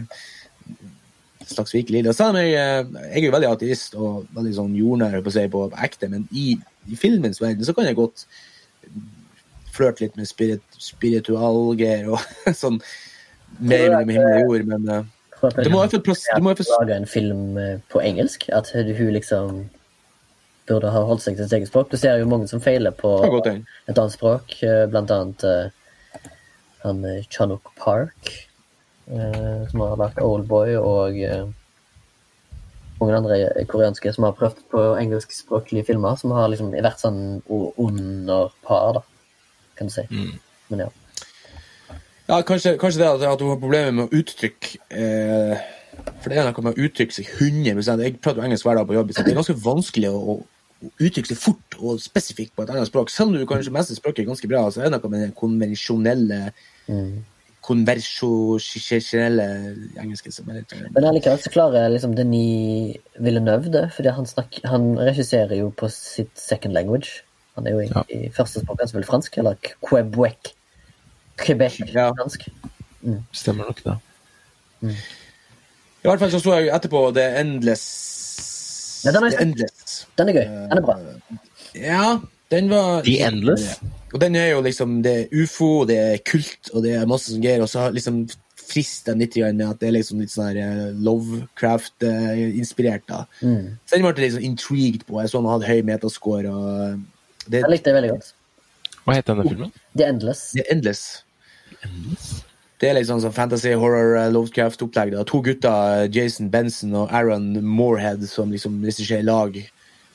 [1.47, 2.13] slags virkelig liv.
[2.13, 5.63] Selv om jeg, eh, jeg er jo veldig ateist og veldig sånn jordnær på, på,
[5.71, 6.57] på ekte, men i,
[6.89, 8.25] i, filmens verden så kan jeg godt
[9.73, 12.19] flørte litt med spirit, spiritualgreier og
[12.61, 12.81] sånn
[13.59, 15.07] mer med himmel og jord, men uh,
[15.41, 18.49] du må iallfall lage en film eh, på engelsk.
[18.55, 19.61] At hun liksom
[20.69, 21.89] burde ha holdt seg til sitt eget språk.
[21.91, 24.53] Du ser jo mange som feiler på et annet språk,
[24.91, 25.71] blant annet uh,
[26.83, 27.01] han
[27.33, 28.29] Chanuk Park
[29.09, 31.49] uh, som har lagt Oldboy, og uh,
[32.99, 38.53] mange andre koreanske som har prøvd på engelskspråklige filmer, som har liksom vært sånn under
[38.67, 39.03] par, da,
[39.79, 40.05] kan du si.
[40.11, 40.33] Mm.
[40.69, 40.89] Men ja.
[42.29, 45.63] Ja, kanskje, kanskje det at, hun har problemer med å uttrykke eh,
[46.21, 48.89] For det er noe med å uttrykke seg 100 Jeg prater jo engelsk hver dag
[48.89, 52.63] på jobb, så det er ganske vanskelig å, å uttrykke seg fort og spesifikt på
[52.63, 53.09] et annet språk.
[53.11, 56.45] Selv om du kanskje mestrer språket ganske bra, så er det noe med den konvensjonelle
[56.87, 57.19] mm
[57.69, 59.45] konversjonelle
[59.99, 64.65] engelske som er litt Men allikevel så klarer liksom Denis Villeneuve det, fordi han, snakker,
[64.69, 67.21] han regisserer jo på sitt second language.
[67.57, 68.05] Han er jo i, ja.
[68.15, 70.53] i første språk, altså vel fransk, eller Quebec.
[71.45, 72.09] Quebec ja.
[72.17, 72.49] fransk.
[73.01, 73.21] Mm.
[73.31, 73.95] Stemmer nok det.
[74.81, 74.97] Mm.
[75.99, 77.85] I hvert fall så så jeg etterpå The Endless
[79.05, 80.07] ja, den, er, The Endless.
[80.17, 80.43] den er gøy.
[80.43, 80.97] Den er bra.
[81.75, 82.19] Ja,
[82.51, 83.79] den var The Endless?
[84.13, 87.31] Og den er jo liksom Det er ufo, det er kult, og det er masse
[87.31, 87.61] som greier.
[87.63, 88.27] Og så liksom
[88.69, 93.05] frister den litt grann med at det er liksom litt sånn her eh, Lovecraft-inspirert.
[93.09, 93.19] da.
[93.41, 93.65] Mm.
[93.85, 95.21] Så den ble jeg liksom intrigued på.
[95.21, 96.49] Jeg så han hadde høy metascore.
[96.49, 96.67] og
[97.47, 98.27] det, Jeg likte det veldig godt.
[99.05, 99.71] Hva het denne filmen?
[99.97, 100.41] The Endless.
[100.53, 100.69] det er
[101.85, 102.29] endless.
[102.79, 105.17] Det er liksom sånn fantasy horror eh, Lovecraft-opplegg.
[105.27, 109.57] To gutter, Jason Benson og Aaron Moorhead, som liksom regisserer lag.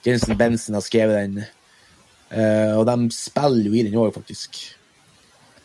[0.07, 1.45] Jason Benson har skrevet den.
[2.35, 4.57] Uh, og de spiller jo i den òg, faktisk.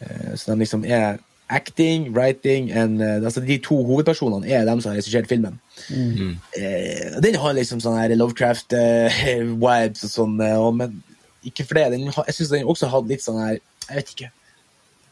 [0.03, 1.17] Uh, så de liksom er
[1.49, 5.59] acting, writing and, uh, altså De to hovedpersonene er dem som har regissert filmen.
[5.89, 6.37] Mm.
[6.57, 10.99] Eh, den har liksom sånn her Lovecraft-vibes og sånn, eh, men
[11.47, 11.87] ikke for det.
[11.95, 13.57] Den, jeg syns den også hadde litt sånn her
[13.89, 14.31] Jeg vet ikke.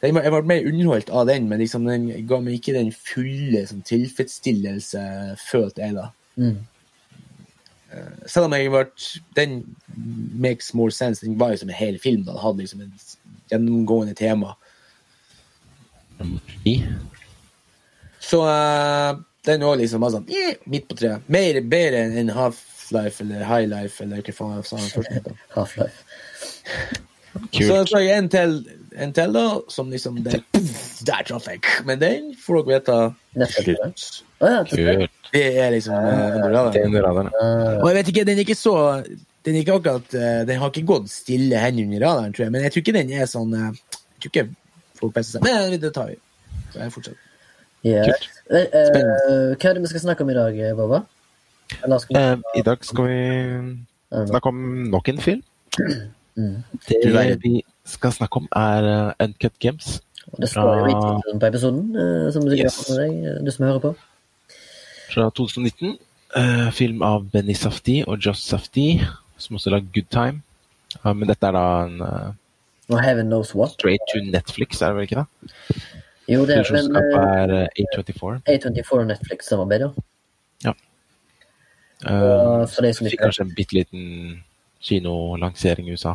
[0.02, 3.86] Jeg ble mer underholdt av den, men liksom den ga meg ikke den fulle sånn,
[3.88, 5.04] tilfredsstillelse,
[5.42, 6.10] følte jeg da.
[6.38, 6.60] Mm.
[8.28, 8.84] Selv om jeg ble,
[9.38, 9.58] den
[10.38, 11.26] makes more sense.
[11.26, 12.26] Den var jo som en hel film.
[12.28, 13.18] da, Den hadde liksom et
[13.52, 14.54] gjennomgående tema.
[18.20, 21.26] Så uh, den òg liksom var sånn eh, midt på treet.
[21.32, 25.06] Mer bedre enn Half-Life eller High Life eller hva faen jeg sa.
[25.56, 26.04] Half-Life.
[27.38, 27.90] Så Kult.
[27.92, 28.58] så jeg en til,
[29.04, 30.44] en til da, som liksom den,
[31.08, 31.62] Der traff jeg!
[31.86, 32.98] Men den får dere vite
[33.68, 35.12] Kult.
[35.34, 36.74] Det er liksom eh, under radaren.
[36.74, 37.32] Det er under radaren.
[37.36, 38.74] uh, Og jeg vet ikke, den er ikke så
[39.46, 42.54] Den er ikke akkurat eh, Den har ikke gått stille hen under radaren, tror jeg.
[42.56, 43.70] Men jeg tror ikke den er sånn eh,
[44.16, 44.46] Jeg tror ikke
[45.02, 45.46] folk presser seg.
[45.48, 46.18] Men det tar vi.
[46.74, 47.24] Så jeg fortsetter.
[47.86, 48.08] Yeah.
[48.10, 48.26] Kult.
[48.50, 51.04] Eh, eh, hva er det vi skal snakke om i dag, Boba?
[51.84, 53.20] Eller skal vi Uh, I dag skal vi
[54.32, 55.44] snakke om nok en film.
[56.38, 56.56] Mm.
[56.88, 57.40] Det Du verden.
[57.44, 60.02] vi skal snakke om, er eh, Uncut Games.
[60.38, 62.82] Det står jo i tittelen på episoden, eh, som du Yes.
[62.92, 63.94] deg, eh, du som hører på.
[65.14, 65.98] fra 2019.
[66.36, 69.00] Eh, film av Benny Safti og Josh Safti,
[69.38, 70.42] som også lagde Good Time.
[71.06, 72.02] Men dette er da en
[72.90, 73.72] Og Heaven Knows What.
[73.72, 75.82] straight to Netflix, er det vel ikke det?
[76.30, 78.42] Jo, det er men er eh, A24.
[78.48, 79.88] A24 og Netflix-samarbeid,
[80.66, 80.74] ja.
[82.06, 84.44] Eh, Og for de som fikk kanskje en bitte liten
[84.84, 86.14] kinolansering i USA.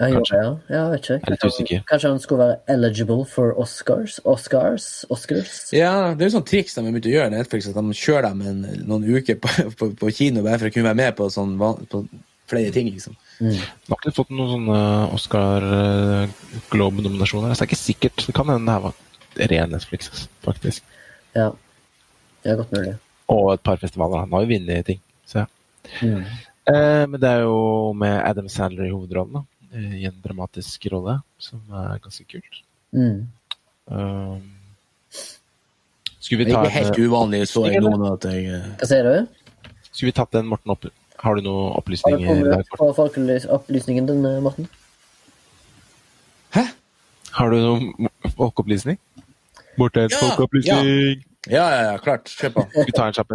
[0.00, 0.38] Ja, jo, kanskje.
[0.40, 0.50] ja.
[0.68, 1.14] ja, jeg vet ikke.
[1.14, 1.82] Jeg er litt Kanskje, usikker.
[1.90, 4.16] kanskje han skulle være eligible for Oscars?
[4.26, 4.86] Oscars?
[5.14, 5.52] Oscars?
[5.76, 8.26] Ja, det er jo sånn triks de har begynt å gjøre, Netflix, at de kjører
[8.26, 11.28] dem en, noen uker på, på, på kino bare for å kunne være med på,
[11.30, 11.54] sånn,
[11.92, 12.02] på
[12.50, 13.14] flere ting, liksom.
[13.38, 13.54] Mm.
[13.90, 14.80] Har ikke fått noen sånne
[15.14, 16.34] Oscar eh,
[16.74, 17.54] Globe-nominasjoner.
[17.54, 18.26] Så det er ikke sikkert.
[18.26, 20.90] Det kan hende det her var ren Netflix, altså, faktisk.
[21.38, 21.48] Ja.
[22.44, 22.92] Det er godt mulig.
[23.32, 24.26] Og et par festivaler.
[24.26, 25.00] Han har jo vunnet ting.
[25.26, 25.46] Så ja.
[26.02, 26.20] Mm.
[26.74, 27.56] Eh, men det er jo
[27.96, 29.44] med Adam Sandler i hovedrollen, da.
[29.74, 32.60] Eh, I en dramatisk rolle, som er ganske kult.
[32.94, 33.26] Mm.
[33.90, 34.42] Um,
[36.20, 39.04] skulle vi ta ikke helt en, uvanlig, så jeg noen at jeg eh, Hva sier
[39.04, 39.26] du?
[39.90, 40.86] skulle vi tatt den, Morten opp?
[41.20, 42.26] Har du noen Har du opplysninger?
[42.26, 42.48] kommet
[44.08, 44.68] din, eh, Morten?
[46.56, 46.64] Hæ?
[47.36, 48.08] Har du noen
[48.38, 48.98] folkeopplysning?
[49.76, 51.24] Morten, Ja, folkeopplysning!
[51.50, 52.30] Ja, ja, ja, klart.
[52.40, 52.66] Kjør på.
[52.70, 53.32] Skal vi ta en kjapp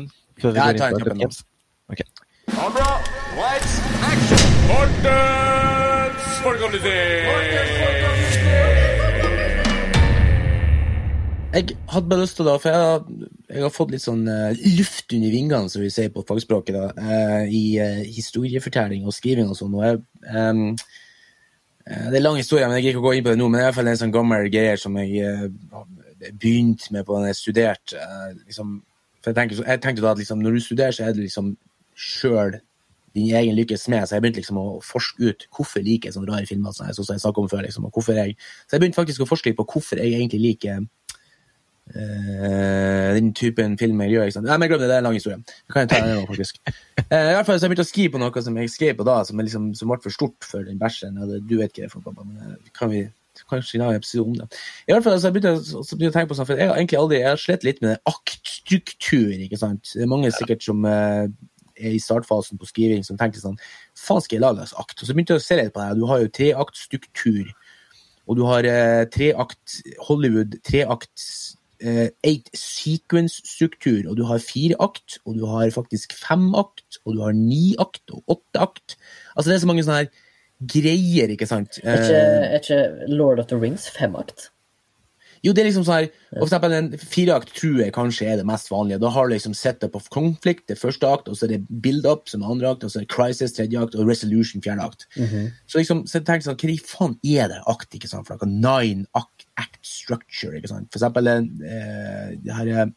[0.00, 0.10] en?
[0.42, 1.44] Ja, jeg tar en kjapp en,
[1.88, 2.06] Okay.
[3.36, 4.45] Lights, action!
[4.66, 7.26] Mortens folkeopplysning!
[11.56, 13.04] Jeg hadde bare lyst til da, for jeg har,
[13.48, 16.90] jeg har fått litt sånn uh, luft under vingene, som vi sier på fagspråket, da,
[16.98, 19.76] uh, i uh, historiefortelling og skriving og sånn.
[19.78, 20.76] og jeg, Um,
[21.86, 23.60] Det er lang historie, men jeg gidder ikke å gå inn på det nå, men
[23.60, 25.52] det er i hvert fall en sånn gammel greie som jeg
[26.34, 28.08] begynte med på da jeg studerte.
[28.42, 28.72] liksom,
[29.22, 31.52] for jeg, tenker, jeg tenkte da at liksom, når du studerer, så er du liksom
[31.94, 32.58] sjøl
[33.16, 36.30] din egen lykkes smed, så jeg begynte liksom å forske ut hvorfor jeg liker sånne
[36.32, 36.74] rare filmer.
[36.76, 39.66] Sånn, som jeg om før, liksom, jeg, så jeg begynte faktisk å forske litt på
[39.72, 40.84] hvorfor jeg egentlig liker
[41.94, 44.28] uh, den typen film jeg gjør.
[44.28, 44.48] Ikke sant?
[44.50, 45.38] Nei, men glem det, det er en lang historie.
[45.66, 46.60] Jeg kan jo ta den nå, faktisk.
[47.04, 49.06] Uh, I hvert fall så jeg begynte å skrive på noe som jeg skrev på
[49.08, 51.20] da, som, liksom, som ble for stort for den bæsjen.
[51.46, 53.06] Du vet ikke det, for pappa, men eh, kan vi
[53.50, 54.46] kanskje lage en episode om det.
[54.88, 56.78] I hvert fall så jeg begynte, så jeg å tenke på sånn, for jeg har
[56.78, 59.34] egentlig aldri jeg har slitt litt med aktstruktur.
[59.34, 59.92] ikke sant?
[59.92, 61.26] Det er mange sikkert som uh,
[61.76, 63.58] i startfasen på skriving som tenker sånn
[63.96, 65.00] Faen, skal jeg lage en akt?
[65.00, 65.98] Og så begynte jeg å se litt på det.
[65.98, 67.52] Du har jo treaktstruktur.
[68.26, 71.26] Og du har eh, treakt Hollywood, treakt
[71.80, 77.16] eh, eight sequence-struktur, og du har fire akt, og du har faktisk fem akt, og
[77.16, 78.96] du har ni akt og åtte akt.
[79.36, 80.10] Altså det er så mange sånne her
[80.72, 81.80] greier, ikke sant?
[81.84, 84.50] Er ikke, Eh, er ikke Lord of the Rings femakt?
[85.46, 88.46] Jo, det er liksom sånn her, for eksempel en fireakt tror jeg kanskje er det
[88.48, 88.98] mest vanlige.
[89.02, 92.26] Da har du liksom setup of conflict, det første akt, og så er det build-up
[92.30, 95.06] som er andre akt, og så er det crisis tredje akt, og resolution fjerde akt.
[95.70, 98.28] Så liksom, så jeg tenker sånn, hva i faen er det akt, ikke sant?
[98.28, 100.90] For noe nine act, act structure, ikke sant?
[100.90, 102.94] For eksempel, eh, det her er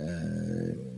[0.00, 0.96] eh,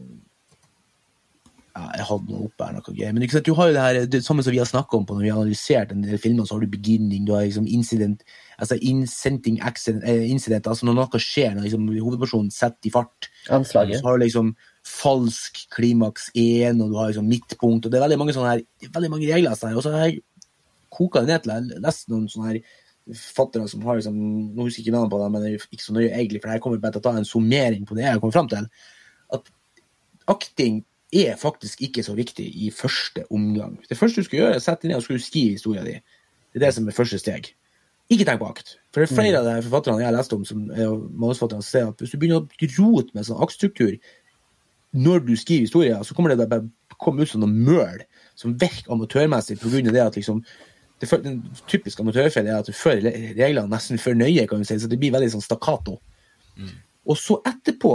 [1.79, 3.15] jeg hadde noe oppe her, noe greier.
[3.15, 5.17] Men sant, du har jo det her, det samme som vi har snakket om på
[5.17, 8.25] når vi har analysert en del filmer, så har du beginning, du har liksom incident,
[8.59, 14.01] altså incenting eh, incident, altså når noe skjer, når liksom hovedpersonen setter i fart, Anslaget.
[14.01, 14.51] så har du liksom
[14.89, 18.65] falsk klimaks 1, og du har liksom midtpunkt, og det er veldig mange sånne her,
[18.83, 20.21] er veldig mange regler, altså, og så har jeg
[20.95, 22.61] koka det ned til, jeg leste noen sånne her
[23.19, 24.17] fattere som har liksom,
[24.53, 26.53] nå husker jeg ikke navnet på dem, men det er ikke så nøye egentlig, for
[26.53, 28.67] jeg kommer bare til å ta en summering på det jeg har kommet frem til,
[29.39, 29.53] at
[30.29, 30.83] akting
[31.15, 33.79] er faktisk ikke så viktig i første omgang.
[33.89, 36.05] Det første du skal gjøre, er å sette deg ned og skrive historien din.
[36.53, 37.49] Det er det som er første steg.
[38.09, 38.79] Ikke tenk på akt.
[38.93, 41.71] For det er flere av de forfatterne jeg har lest om, som er manusforfatterne, som
[41.75, 43.99] sier at hvis du begynner å rote med sånn aktstruktur
[44.97, 46.65] når du skriver historier, så kommer det bare
[46.99, 48.01] komme ut som noe møl
[48.39, 50.41] som virker amatørmessig av det at liksom
[50.99, 54.79] det, Den typiske amatørfeilen er at du følger reglene nesten for nøye, kan du si,
[54.81, 55.99] så det blir veldig sånn stakkato.
[57.07, 57.93] Og så etterpå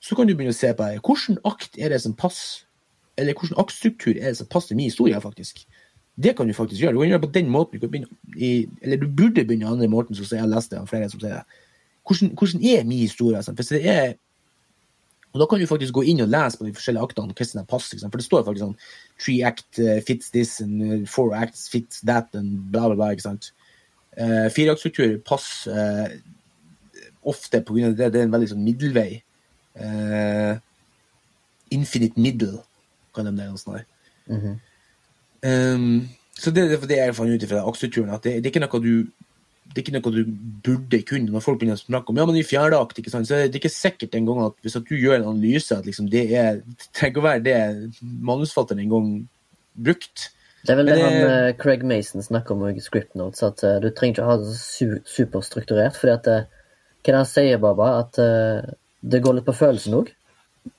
[0.00, 2.64] så kan du begynne å se på hvordan Hvilken akt er det som passer?
[3.18, 5.66] Eller hvilken aktstruktur er det som passer min historie, faktisk?
[6.16, 6.94] Det kan du faktisk gjøre.
[6.96, 7.76] Du kan gjøre det på den måten.
[7.76, 10.88] Du kan begynne i, du burde begynne andre måten, som jeg har lest det av
[10.88, 11.62] flere som sier det.
[12.06, 13.42] Hvordan, hvordan er min historie?
[13.56, 14.14] Hvis det er
[15.36, 17.68] og Da kan du faktisk gå inn og lese på de forskjellige aktene hvordan det
[17.68, 17.98] passer.
[18.00, 18.78] For det står faktisk sånn
[19.20, 23.10] Three act eh, fits this, and eh, four acts fits that, and bla, bla, bla.
[23.12, 23.50] ikke sant?
[24.16, 26.14] Uh, Fireaktstruktur passer uh,
[27.28, 28.08] ofte av det.
[28.14, 29.20] Det er en veldig sånn middelvei.
[29.76, 30.56] Uh,
[31.76, 32.62] infinite middle,
[33.12, 33.50] kan de det.
[33.60, 33.84] sånt der.
[35.46, 38.82] Um, så det det jeg fant ut fra aksjeturen, at det, det er ikke noe
[38.82, 38.92] du
[39.66, 41.32] det er ikke noe du burde kunne.
[41.34, 43.28] Når folk begynner å snakke om ja, men i fjerde akt, ikke sant?
[43.28, 45.88] så er det ikke sikkert en gang at hvis at du gjør en analyse, at
[45.88, 46.62] liksom det er,
[46.96, 47.56] trenger å være det
[48.00, 49.10] manusforfatteren en gang
[49.88, 50.28] brukt.
[50.62, 53.76] Det er vel det han eh, Craig Mason snakker om i script notes, at uh,
[53.82, 55.98] du trenger ikke å ha det su superstrukturert.
[55.98, 56.46] fordi at uh,
[57.02, 57.90] Hva er det han sier, Baba?
[58.04, 60.14] At uh, det går litt på følelsen òg?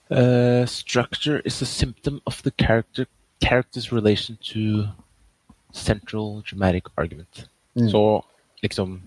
[0.10, 3.06] Uh, structure is a symptom of the character
[3.40, 4.88] character's relation to
[5.74, 7.48] central dramatic argument.
[7.92, 8.24] Så
[8.62, 9.02] liksom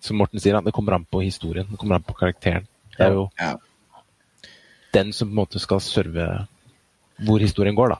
[0.00, 1.66] Som Morten sier, det kommer an på historien.
[1.70, 2.66] Det kommer an på karakteren.
[2.96, 3.54] Det er jo Ja.
[4.92, 6.46] den som på en måte skal serve
[7.24, 7.98] hvor historien går, da.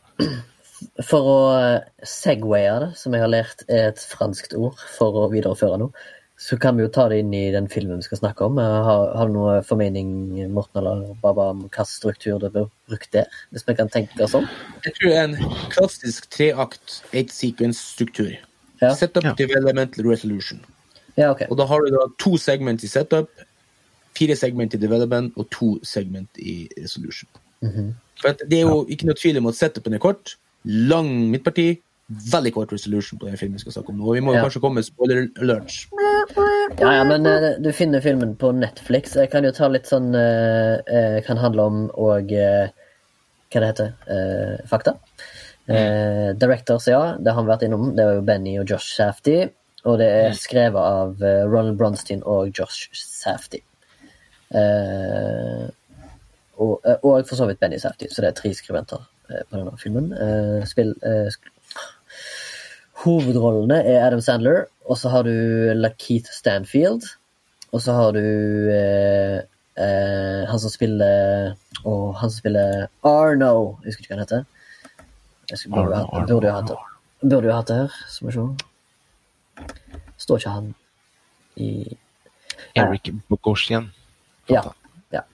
[1.02, 5.78] For å segwaye det, som jeg har lært er et franskt ord for å videreføre
[5.78, 5.92] noe,
[6.36, 8.58] så kan vi jo ta det inn i den filmen vi skal snakke om.
[8.58, 10.08] Har, har du noe formening,
[10.52, 13.30] Morten eller Baba, om hva struktur det blir brukt der?
[13.54, 14.48] Hvis vi kan tenke oss om?
[14.84, 18.34] Jeg tror det er en klassisk treakt eight sequence-struktur.
[18.82, 18.92] Ja.
[18.98, 19.34] Setup, Ja.
[19.38, 20.60] development, resolution.
[21.16, 21.46] Ja, okay.
[21.50, 23.30] Og da har du da to segment i setup,
[24.18, 27.30] fire segment i development og to segment i resolution.
[28.20, 31.80] For at det er jo ikke noe tvil om at setupen er kort, lang midtparti,
[32.08, 34.12] veldig kort resolution på den filmen vi skal snakke om nå.
[34.14, 34.42] Vi må Ja.
[34.44, 35.86] kanskje komme med spoiler alerts.
[36.78, 39.14] Ja, ja, men eh, du finner filmen på Netflix.
[39.14, 42.68] Jeg kan jo ta litt sånn eh, Kan handle om og uh,
[43.52, 44.96] Hva det heter uh, Fakta.
[45.68, 47.16] Uh, directors, ja.
[47.18, 47.94] Det har vi vært innom.
[47.96, 49.48] Det var jo Benny og Josh Safty.
[49.84, 53.60] Og det er skrevet av Ronald Bronstein og Josh Safty.
[56.56, 60.08] Og, og for så vidt Benny Safty, så det er tre skribenter på denne filmen.
[60.16, 60.94] Uh, spill,
[63.04, 65.34] Hovedrollene er Adam Sandler, og så har du
[65.76, 67.04] Lakeith Stanfield.
[67.74, 68.20] Og så har du
[68.70, 69.40] eh,
[69.76, 73.80] eh, han som spiller Og han som spiller Arno.
[73.82, 74.44] Jeg husker ikke hva han heter.
[75.50, 76.78] Jeg burde, Arno, Arno, burde jo hatt det.
[77.24, 77.98] Burde jo hatt det her.
[78.08, 78.46] Skal vi se.
[80.24, 80.72] Står ikke han
[81.60, 81.68] i
[82.78, 83.90] Eric Bogosian.
[84.48, 84.62] Ja.
[85.12, 85.26] ja.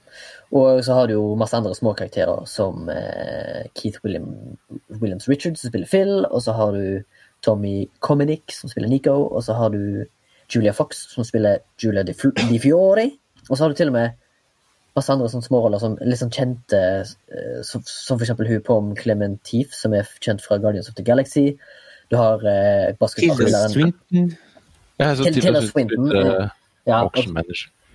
[0.51, 4.57] Og så har du jo masse andre små karakterer, som eh, Keith William,
[4.97, 7.05] Williams Richards, som spiller Phil, og så har du
[7.45, 10.07] Tommy Cominic, som spiller Nico, og så har du
[10.51, 12.15] Julia Fox, som spiller Julia Di,
[12.49, 13.11] Di Fiori.
[13.49, 14.19] og så har du til og med
[14.97, 16.81] masse andre sånne småroller som litt sånn kjente,
[17.31, 21.07] eh, som, som for eksempel hun Pom Clementif, som er kjent fra Guardians of the
[21.07, 21.55] Galaxy.
[22.11, 24.33] Du har eh, basketballspilleren Swinton.
[25.01, 26.49] Ja, Tilda Swinton, eh,
[26.91, 27.05] ja.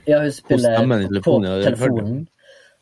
[0.05, 2.27] Ja, hun spiller på telefonen,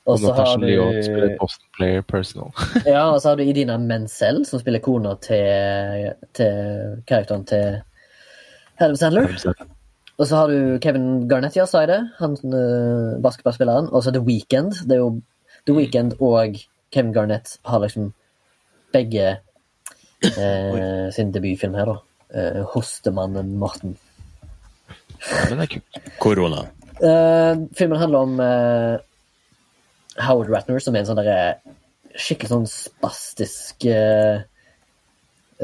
[0.04, 2.52] Og så har Natasha Leon spiller du Boston Player Personal.
[2.96, 7.80] Ja, og så har du Idina Menzel, som spiller kona til, til karakteren til
[8.80, 9.32] Adam Sandler.
[10.20, 12.02] Og så har du Kevin Garnett, ja, sa jeg det?
[12.20, 13.88] Han uh, basketballspilleren.
[13.92, 14.84] Og så The Weekend.
[14.90, 15.22] Det er jo
[15.66, 16.60] The Weekend og
[16.94, 18.12] Kevin Garnett har liksom
[18.94, 19.38] begge
[20.38, 21.96] eh, sin debutfilm her, da.
[22.34, 23.96] Eh, Hostemannen Morten.
[25.24, 26.68] Ja, men det er ikke Korona.
[27.02, 29.00] Uh, filmen handler om eh,
[30.22, 31.38] Howard Ratner, som er en sånn derre
[32.14, 34.44] skikkelig sånn spastisk uh,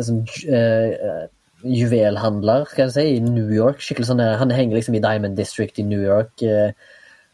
[0.02, 1.28] sånn, uh,
[1.64, 3.82] juvelhandler, skal jeg si, i New York.
[3.84, 6.42] Skikkelig sånn, Han henger liksom i Diamond District i New York.
[6.44, 6.72] eh,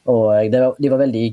[0.06, 1.26] og det var, de var veldig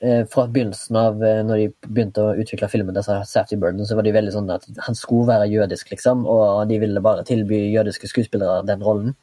[0.00, 3.96] eh, fra begynnelsen av eh, når de begynte å utvikle filmen, disse Safety Burden, så
[3.96, 7.66] var de veldig sånn at han skulle være jødisk, liksom, og de ville bare tilby
[7.74, 9.14] jødiske skuespillere den rollen.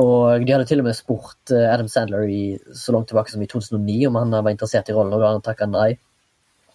[0.00, 2.44] Og de hadde til og med spurt eh, Adam Sandler i,
[2.76, 5.36] så langt tilbake som i 2009 om han var interessert i rollen, og da har
[5.36, 5.90] han takka nei.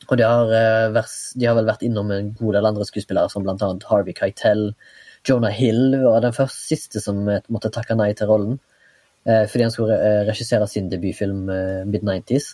[0.05, 3.31] Og de har, eh, vært, de har vel vært innom en god del andre skuespillere,
[3.31, 4.67] som annet Harvey Keitel.
[5.25, 8.57] Jonah Hill var den første siste som eh, måtte takke nei til rollen.
[9.25, 9.95] Fordi han skulle
[10.27, 12.51] regissere sin debutfilm eh, mid-90s.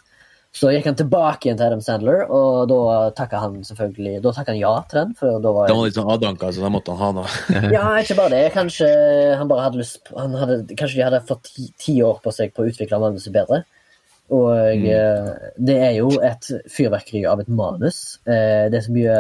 [0.52, 2.80] Så gikk han tilbake igjen til Adam Sandler, og da
[3.16, 5.14] takka han selvfølgelig Da takka han ja til den.
[5.16, 7.70] For da var Den var litt sånn avdanka, så da måtte han ha noe.
[7.78, 8.42] ja, ikke bare det.
[8.58, 8.90] Kanskje
[9.40, 12.36] han bare hadde lyst på, han hadde, Kanskje de hadde fått ti, ti år på
[12.36, 13.62] seg på å utvikle manuset bedre.
[14.32, 18.20] Og eh, det er jo et fyrverkeri av et manus.
[18.28, 19.18] Eh, det er så mye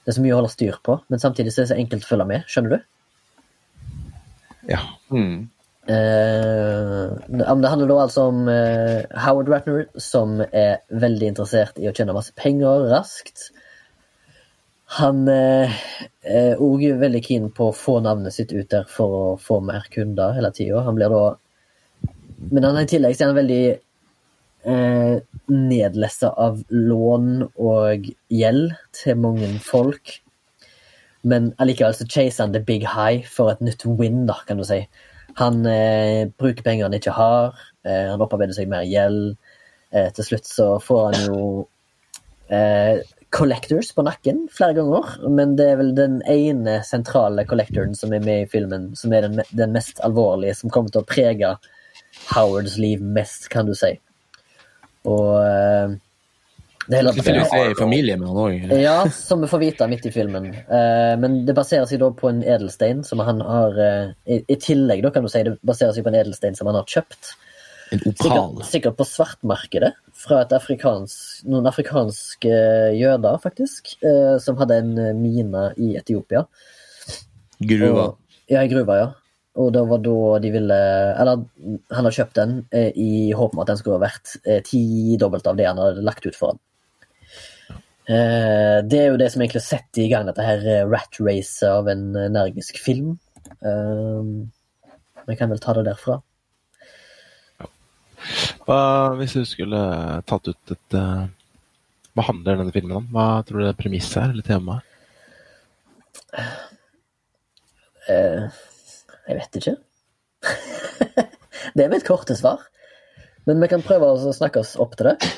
[0.00, 2.08] Det er så mye å holde styr på, men samtidig så er det så enkelt
[2.08, 2.48] å følge med.
[2.48, 2.90] Skjønner du?
[4.72, 4.80] Ja.
[5.12, 5.50] Mm.
[5.90, 11.94] Eh, det handler da altså om eh, Howard Ratner, som er veldig interessert i å
[11.96, 13.48] tjene masse penger raskt.
[15.00, 15.74] Han eh,
[16.26, 19.86] er òg veldig keen på å få navnet sitt ut der for å få mer
[19.90, 20.84] kunder hele tida.
[20.86, 21.24] Han blir da
[22.50, 23.64] Men han er i tillegg så er han veldig
[24.72, 25.16] eh,
[25.50, 30.20] nedlessa av lån og gjeld til mange folk.
[31.22, 34.64] Men allikevel så chaser han the big high for et nytt win, da, kan du
[34.64, 34.84] si.
[35.38, 39.36] Han eh, bruker penger han ikke har, eh, han opparbeider seg mer gjeld.
[39.92, 41.44] Eh, til slutt så får han jo
[43.30, 48.24] collectors på nakken flere ganger, men det er vel den ene sentrale collectoren som er
[48.24, 51.52] med i filmen, som er den, den mest alvorlige, som kommer til å prege
[52.32, 53.92] Howards liv mest, kan du si.
[55.06, 55.94] Og
[56.88, 58.72] Tilfeldigvis er jeg i familie med han òg.
[58.80, 60.48] ja, som vi får vite midt i filmen.
[60.54, 65.04] Eh, men det baserer seg da på en edelstein som han har eh, i, tillegg,
[65.04, 67.34] da kan du si, det baserer seg på en edelstein som han har kjøpt.
[67.90, 68.16] En opal.
[68.22, 72.58] Sikkert, sikkert på svartmarkedet fra afrikansk, noen afrikanske
[72.96, 76.46] jøder, faktisk, eh, som hadde en eh, mine i Etiopia.
[77.60, 78.06] Gruva.
[78.08, 79.10] Og, ja, i gruva, ja.
[79.58, 80.76] Og det var da de ville
[81.18, 81.40] Eller
[81.90, 85.48] han har kjøpt den eh, i håp om at den skulle ha vært eh, tidobbelt
[85.50, 86.62] av det han hadde lagt ut for den.
[88.08, 91.68] Eh, det er jo det som egentlig setter i gang dette her eh, rat racet
[91.68, 93.18] av en energisk film.
[93.60, 94.30] Eh,
[95.28, 96.16] Vi kan vel ta det derfra.
[98.66, 98.80] Hva,
[99.20, 99.78] hvis du skulle
[100.28, 103.06] tatt ut et Hva handler denne filmen om?
[103.12, 104.82] Hva tror du det premisset er, eller temaet?
[108.08, 109.76] Jeg vet ikke.
[111.76, 112.64] det er mitt korte svar.
[113.46, 115.30] Men vi kan prøve å snakke oss opp til det.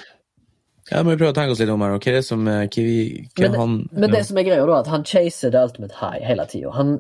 [0.93, 1.95] Ja, men vi prøver å tenke oss litt om her.
[1.97, 2.97] er det som eh, hva vi,
[3.33, 6.21] hva Men, han men det som er greia, da, at han chaser the ultimate high
[6.21, 6.73] hele tida.
[6.77, 6.99] Han,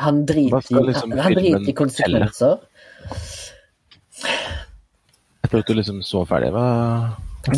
[0.00, 2.64] han driter liksom i konsekvenser.
[4.22, 6.48] Jeg prøvde å liksom så ferdig.
[6.56, 6.64] Hva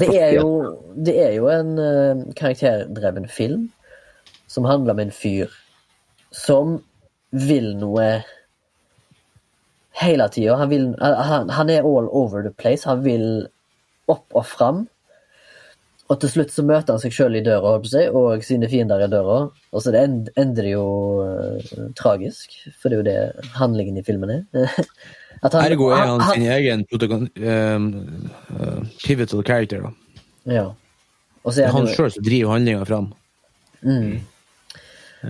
[0.02, 0.50] Det er jo,
[0.98, 3.68] det er jo en uh, karakterdreven film
[4.50, 5.54] som handler om en fyr
[6.34, 6.78] som
[7.30, 8.06] vil noe
[10.02, 10.58] hele tida.
[10.58, 12.88] Han, han, han er all over the place.
[12.88, 13.46] Han vil
[14.10, 14.88] opp og fram.
[16.11, 19.06] Og til slutt så møter han seg sjøl i døra si, og sine fiender i
[19.12, 19.36] døra.
[19.70, 20.00] Og så det
[20.34, 20.86] ender det jo
[21.22, 24.42] uh, tragisk, for det er jo det handlingen i filmen er.
[25.46, 29.86] At han- Ergo er han han- sin egen uh, pivotal character.
[29.86, 29.92] da.
[30.50, 30.66] Ja.
[31.44, 33.12] Og så er han jo- sjøl som driver handlinga fram.
[33.86, 34.18] Mm.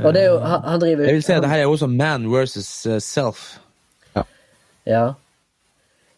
[0.00, 1.86] Og det er jo, han, han driver Jeg vil si at det her er også
[1.90, 3.58] man versus self.
[4.88, 5.12] Ja.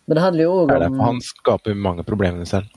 [0.06, 2.70] Men det handler jo òg om han skaper mange problemer selv.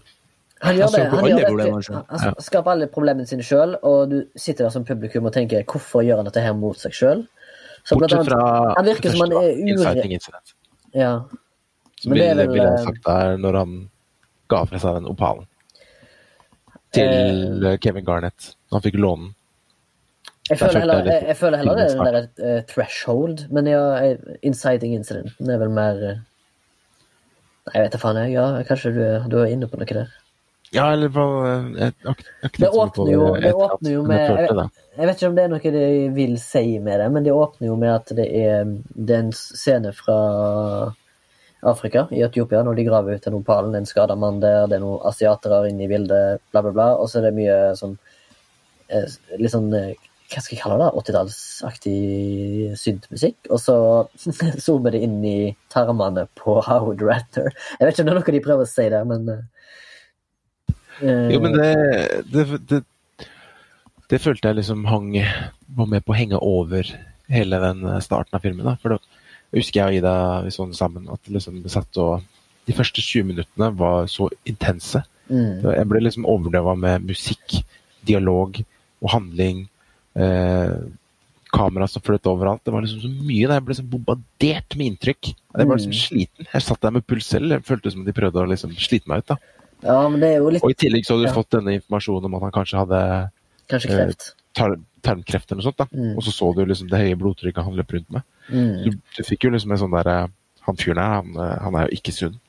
[0.65, 1.05] Han gjør det.
[1.11, 2.01] Han, gjør det selv.
[2.09, 6.05] han skaper alle problemene sine sjøl, og du sitter der som publikum og tenker hvorfor
[6.05, 7.25] gjør han dette her mot seg sjøl?
[7.85, 10.55] Bortsett fra han virker som han er ure- incident.
[10.95, 11.11] Ja.
[12.05, 13.75] Men det ville, vel, ville eh, sagt der når han
[14.51, 15.45] ga fra seg den opalen
[16.95, 18.53] til eh, Kevin Garnett.
[18.73, 19.33] Han fikk låne den.
[20.45, 23.67] Jeg føler heller, jeg jeg, føler heller det er et den der eh, threshold, men
[23.67, 26.19] ja, eh, inciting Det er vel mer uh,
[27.65, 28.35] Nei, jeg vet da faen, jeg.
[28.35, 28.99] Ja, kanskje du,
[29.31, 30.11] du er inne på noe der.
[30.75, 34.49] Ja, eller på et, jeg har ikke Det åpner jo, det åpner jo med jeg
[34.49, 37.33] jeg, jeg vet ikke om det er noe de vil si med det, men det
[37.35, 40.19] åpner jo med at det er, det er en scene fra
[41.65, 43.71] Afrika, i Etiopia, når de graver ut en opalen.
[43.73, 46.73] Det er en skada mann der, det er noen asiatere inne i bildet, bla, bla,
[46.75, 46.89] bla.
[47.01, 47.95] Og så er det mye sånn
[48.93, 49.95] eh, Litt sånn eh,
[50.29, 50.91] Hva skal jeg kalle det?
[51.01, 51.97] 80-tallsaktig
[52.81, 53.49] syntmusikk.
[53.49, 53.77] Og så
[54.65, 55.39] zoomer det inn i
[55.73, 57.49] tarmene på Howard Ratner.
[57.79, 59.43] Jeg vet ikke om det er noe de prøver å si der, men eh,
[61.01, 61.69] Jo, men det,
[62.31, 62.83] det, det,
[64.11, 65.09] det følte jeg liksom hang
[65.75, 66.87] var med på å henge over
[67.31, 68.65] hele den starten av filmen.
[68.67, 68.99] da, for da
[69.55, 70.15] husker jeg og Ida
[70.45, 72.23] vi så den sammen, at liksom vi satt og
[72.65, 75.03] de første 20 minuttene var så intense.
[75.29, 75.61] Mm.
[75.65, 77.59] Jeg ble liksom overdøva med musikk,
[78.05, 78.57] dialog
[79.01, 79.65] og handling.
[80.17, 80.73] Eh,
[81.55, 82.63] kamera som fløt overalt.
[82.65, 83.53] Det var liksom så mye der.
[83.59, 85.29] Jeg ble liksom bombardert med inntrykk.
[85.55, 86.01] Jeg var liksom Mm.
[86.01, 86.47] sliten.
[86.53, 87.49] Jeg satt der med puls selv.
[87.53, 89.27] Jeg følte som de prøvde å liksom slite meg ut.
[89.27, 89.37] da.
[89.83, 91.35] Ja, men det er jo litt Og i tillegg så hadde du Ja.
[91.35, 93.01] fått denne informasjonen om at han kanskje hadde
[93.69, 94.35] kanskje eh, kreft.
[94.55, 95.77] tar tarmkreft eller noe sånt.
[95.77, 95.87] da.
[95.91, 96.15] Mm.
[96.17, 98.23] Og så så du liksom det høye blodtrykket han løp rundt med.
[98.49, 98.83] Mm.
[98.83, 100.29] Du, du fikk jo liksom en sånn derre
[100.65, 102.39] Han fyren her, han, eh, han er jo ikke sunn.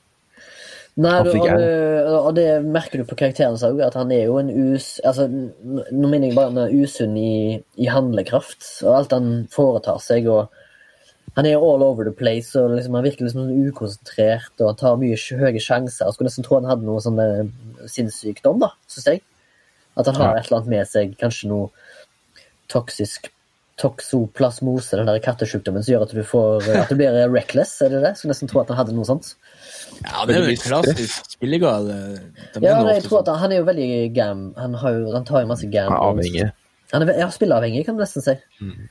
[0.96, 4.38] Nei, du, og, det, og det merker du på karakteren òg, at han er jo
[4.40, 4.94] en us...
[5.04, 10.00] Altså, nå mener jeg bare han er usunn i, i handlekraft, og alt han foretar
[10.00, 10.48] seg, og
[11.36, 14.78] han er all over the place, og liksom, han virker liksom sånn ukonsentrert, og han
[14.80, 16.06] tar mye høye sjanser.
[16.08, 17.44] Jeg skulle nesten tro han hadde noe sånn eh,
[17.92, 19.22] sinnssykdom, da, syns jeg.
[19.96, 20.40] At han har Ja.
[20.40, 21.68] et eller annet med seg, kanskje noe
[22.72, 23.30] toksisk
[23.76, 27.98] toksoplasmose, den der kattesjukdommen som gjør at du får at du blir reckless, er det
[28.06, 28.12] det?
[28.16, 29.34] Skulle nesten tro at han hadde noe sånt.
[30.00, 31.90] Ja, det er jo klassisk spillegal.
[31.92, 32.18] eh,
[32.64, 33.34] Ja, nei, jeg tror at sånn.
[33.34, 34.46] han, han er jo veldig gam.
[34.56, 35.92] Han, har jo, han tar jo masse gam.
[35.92, 36.46] Avhengig.
[36.94, 38.36] Han er, ja, spilleavhengig, kan du nesten si.
[38.62, 38.88] Mm.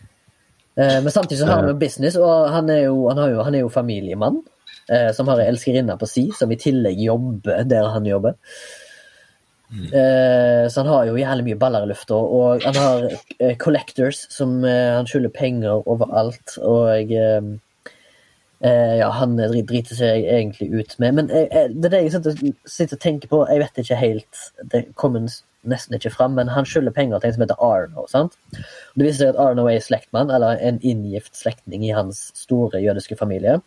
[0.75, 3.43] Eh, men samtidig så har han jo business, og han er jo, han har jo,
[3.47, 4.41] han er jo familiemann.
[4.91, 8.35] Eh, som har ei elskerinne på si, som i tillegg jobber der han jobber.
[9.73, 9.85] Mm.
[9.89, 13.07] Eh, så han har jo jævlig mye baller i lufta, og han har
[13.39, 17.49] eh, collectors som eh, han skylder penger overalt, og eh,
[18.61, 21.17] eh, ja, han driter seg egentlig ut med.
[21.17, 22.15] Men eh, eh, det er det jeg
[22.69, 25.33] sitter, og tenker på, jeg vet ikke helt Det kommer n-
[25.69, 28.05] nesten ikke fram, men han skylder penger til en som heter Arno.
[28.11, 28.37] sant?
[28.55, 32.81] Og det viser seg at Arno er slektmann, eller en inngift slektning i hans store
[32.83, 33.59] jødiske familie.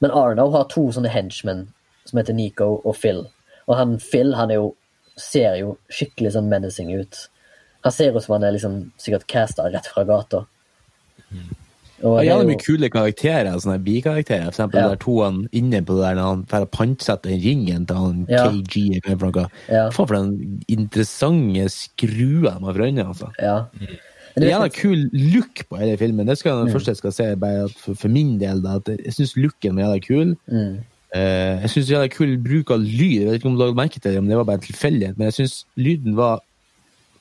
[0.00, 1.66] Men Arno har to sånne henchmen
[2.08, 3.26] som heter Nico og Phil.
[3.68, 4.72] Og han Phil han er jo,
[5.16, 7.26] ser jo skikkelig sånn menacing ut.
[7.86, 10.44] Han ser ut som han er liksom sikkert casta rett fra gata.
[12.02, 14.44] Og Ja, det er jo- mye kule karakterer, sånne bikarakterer.
[14.52, 14.82] For eksempel Ja.
[14.82, 18.26] de der to han inne på det der når han får pantsette ringen til han
[18.28, 18.48] Ja.
[18.48, 19.00] KG.
[19.04, 19.48] eller det er noe.
[19.68, 19.88] Ja.
[19.90, 23.06] Faen for den interessante skrua de har for øynene.
[23.06, 23.30] Altså.
[23.40, 23.64] Ja.
[24.34, 26.26] Det er en kul look på hele filmen.
[26.26, 26.64] Det skal Mm.
[26.66, 28.62] det første jeg skal si, bare at for, for min del.
[28.62, 30.36] Da, at jeg syns looken jævla kul.
[30.50, 30.78] Mm.
[31.14, 33.20] Uh, jeg syns jævla kul bruk av lyd.
[33.20, 35.18] Jeg vet ikke om du la merke til det, om det var bare en tilfeldighet,
[35.18, 36.40] men jeg syns lyden var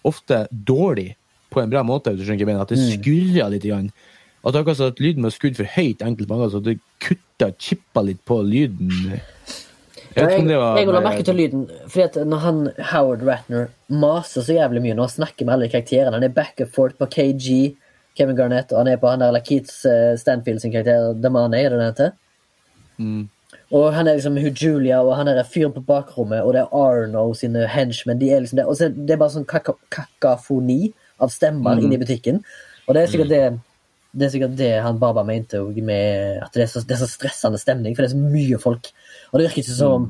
[0.05, 1.15] ofte dårlig
[1.51, 2.05] på en bra måte.
[2.15, 2.61] hvis du skjønner hva jeg mener.
[2.61, 3.03] At det Mm.
[3.03, 3.63] skurra litt.
[3.63, 3.91] Grann.
[4.41, 7.51] At er akkurat som at lyden var skrudd for høyt enkelte ganger, så det kutta,
[7.61, 8.89] chippa litt på lyden.
[10.11, 12.57] Jeg vet ikke om det var jeg la merke til lyden, fordi at når han
[12.91, 16.59] Howard Ratner maser så jævlig mye når han snakker med alle karakterene Han er back
[16.59, 17.75] and forth på KG,
[18.17, 21.69] Kevin Garnett, og han er på han der Lakeith uh, Stanfield sin karakter, Damane, er
[21.69, 22.11] det den heter?
[22.97, 23.29] Mm.
[23.71, 27.29] Og han er liksom Julia, og han er fyren på bakrommet, og det er Arno
[27.33, 28.19] sine henchmen.
[28.19, 31.85] De er liksom det, og så er det bare sånn kakafoni av stemmer Mm.
[31.85, 32.43] inne i butikken.
[32.87, 33.59] Og det er sikkert det
[34.11, 37.07] det er sikkert det han Baba mente med at det er, så, det er så
[37.09, 38.91] stressende stemning, for det er så mye folk.
[39.31, 40.09] Og det virker ikke som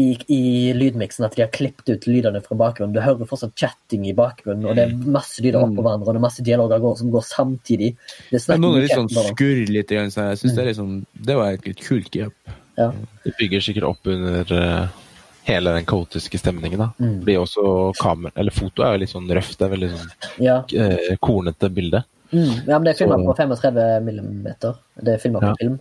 [0.00, 0.40] i, i
[0.76, 2.94] lydmiksen at de har klippet ut lydene fra bakgrunnen.
[2.96, 6.22] Du hører fortsatt chatting i bakgrunnen, og det er masse lyder oppå hverandre, og det
[6.22, 7.92] er masse dialoger som går samtidig.
[8.30, 9.92] Det er noen er litt sånn skurr litt.
[9.92, 12.56] jeg synes det, er litt sånn, det var et litt kult grep.
[12.80, 12.88] Ja.
[13.26, 15.02] Det bygger sikkert opp under eh,
[15.44, 16.80] hele den kaotiske stemningen.
[16.80, 16.88] da.
[16.96, 17.18] Mm.
[17.20, 17.66] Fordi også
[18.00, 19.58] kamera, eller Foto er jo litt sånn røft.
[19.58, 20.10] Det er veldig sånn
[20.48, 20.56] Ja.
[20.72, 22.04] eh, kornete bilde.
[22.32, 22.52] Mm.
[22.66, 24.78] ja, men det er filma på 35 millimeter.
[24.96, 25.54] Det er filma på Ja.
[25.60, 25.78] film.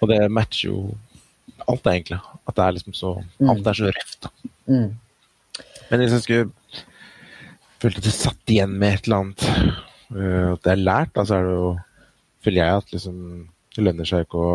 [0.00, 0.94] Og det matcher jo
[1.68, 2.18] alt, egentlig.
[2.48, 3.50] At det er liksom så Mm.
[3.50, 4.26] Alt er så røft.
[4.66, 4.96] Mm.
[5.90, 6.50] Men jeg skulle
[7.82, 9.42] følt at det satt igjen med et eller annet
[10.14, 11.78] øh, at det er lært, da så er det jo
[12.44, 14.54] Føler jeg at liksom det lønner seg ikke å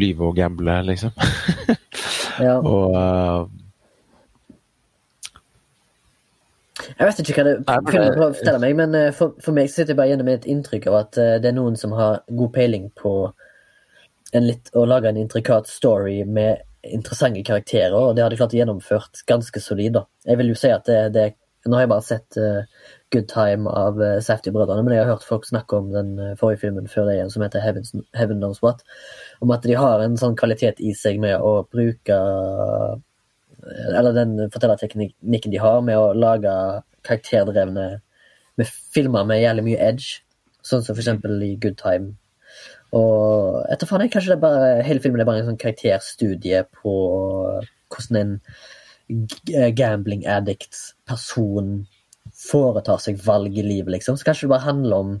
[0.00, 1.10] lyve og gamble, liksom.
[2.40, 2.54] Ja.
[2.72, 3.48] og øh,
[6.98, 9.70] Jeg vet ikke hva det filmen prøver å fortelle meg, men eh, for, for meg
[9.70, 12.24] sitter jeg bare igjen med et inntrykk av at eh, det er noen som har
[12.26, 13.12] god peiling på
[14.34, 18.56] en litt, å lage en intrikat story med interessante karakterer, og det har de klart
[18.56, 19.94] gjennomført ganske solid.
[19.94, 20.04] da.
[20.26, 21.34] Jeg vil jo si at det, det
[21.68, 25.26] Nå har jeg bare sett uh, Good Time av uh, Safety-brødrene, men jeg har hørt
[25.26, 28.84] folk snakke om den forrige filmen før det igjen, som heter Heavens, Heaven Knows What,
[29.44, 32.20] om at de har en sånn kvalitet i seg med å bruke
[33.98, 36.52] eller den fortellerteknikken de har med å lage
[37.06, 37.88] karakterdrevne
[38.58, 40.22] med filmer med jævlig mye edge,
[40.66, 42.16] sånn som for eksempel i Good Time.
[42.96, 46.64] Og etter faen, jeg, kanskje det er bare, hele filmen er bare en sånn karakterstudie
[46.80, 46.94] på
[47.92, 51.86] hvordan en gambling addict person
[52.38, 54.16] foretar seg valg i livet, liksom.
[54.16, 55.14] Så kanskje det bare handler om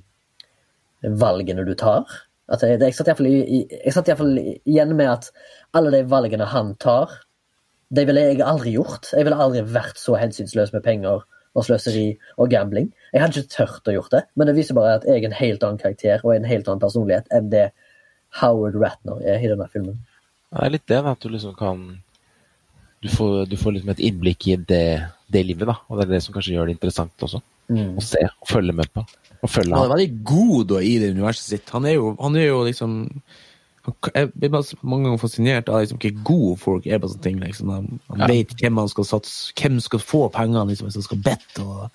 [1.20, 2.04] valgene du tar.
[2.48, 4.94] At jeg, jeg satt i hvert fall i- i- jeg satt i hvert fall igjen
[4.96, 5.30] med at
[5.74, 7.10] alle de valgene han tar,
[7.94, 9.10] det ville jeg aldri gjort.
[9.14, 11.24] Jeg ville aldri vært så hensynsløs med penger
[11.56, 12.90] og sløseri og gambling.
[13.14, 15.38] Jeg hadde ikke tørt å gjort det, men det viser bare at jeg er en
[15.38, 17.68] helt annen karakter og en helt annen personlighet enn det
[18.38, 19.96] Howard Ratner er i denne filmen.
[20.52, 21.88] Det er litt det, at du liksom kan
[22.98, 25.76] Du får, du får liksom et innblikk i det, det livet, da.
[25.86, 27.38] Og det er det som kanskje gjør det interessant også.
[27.70, 27.92] Mm.
[27.94, 29.04] Å se og følge med på.
[29.38, 31.70] Og følge Han er veldig god da, i det universet sitt.
[31.76, 32.96] Han er jo, han er jo liksom
[34.14, 34.50] Jeg blir
[34.82, 37.38] mange ganger fascinert av liksom, hvor gode folk er på sånne ting.
[37.40, 37.68] Liksom.
[37.68, 38.26] De, Ja.
[38.26, 41.62] vet hvem man skal satse Hvem skal få pengene liksom, hvis de skal bette.
[41.62, 41.90] Og...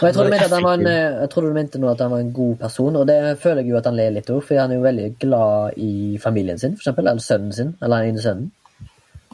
[0.00, 2.56] Og jeg tror, en, eh, jeg tror du mente nå at han var en god
[2.56, 4.82] person, og det føler jeg jo at han ler litt òg, for han er jo
[4.82, 8.50] veldig glad i familien sin, for eksempel, eller sønnen sin, eller den ene sønnen,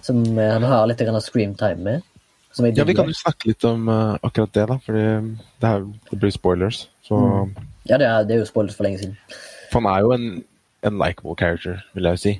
[0.05, 2.03] som eh, han har litt grann screamtime med.
[2.53, 4.77] Som jeg Ja, vi kan jo snakke litt om uh, akkurat det, da.
[4.85, 6.89] Fordi det, her, det blir spoilers.
[7.03, 7.55] Så Mm.
[7.89, 9.17] Ja, det er, det er jo spoilers for lenge siden.
[9.73, 10.45] For han er jo en,
[10.85, 12.35] en likeable character, vil jeg jo si.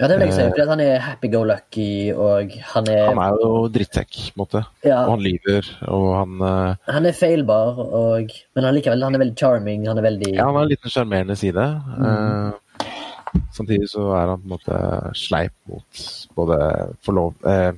[0.00, 3.50] Ja, det vil jeg si, For han er happy-go-lucky, og han er, Han er jo
[3.70, 4.62] drittsekk, på en måte.
[4.84, 6.90] ja, Og han lyver, og han uh...
[6.90, 10.48] han er feilbar, og, men han, likevel, han er veldig charming, han er veldig Ja,
[10.48, 11.68] han har en liten sjarmerende side.
[11.98, 12.02] Mm.
[12.02, 14.82] Uh, samtidig så er han på en måte
[15.14, 16.06] sleip mot
[16.40, 16.58] både
[17.06, 17.36] forlov...
[17.46, 17.72] Uh,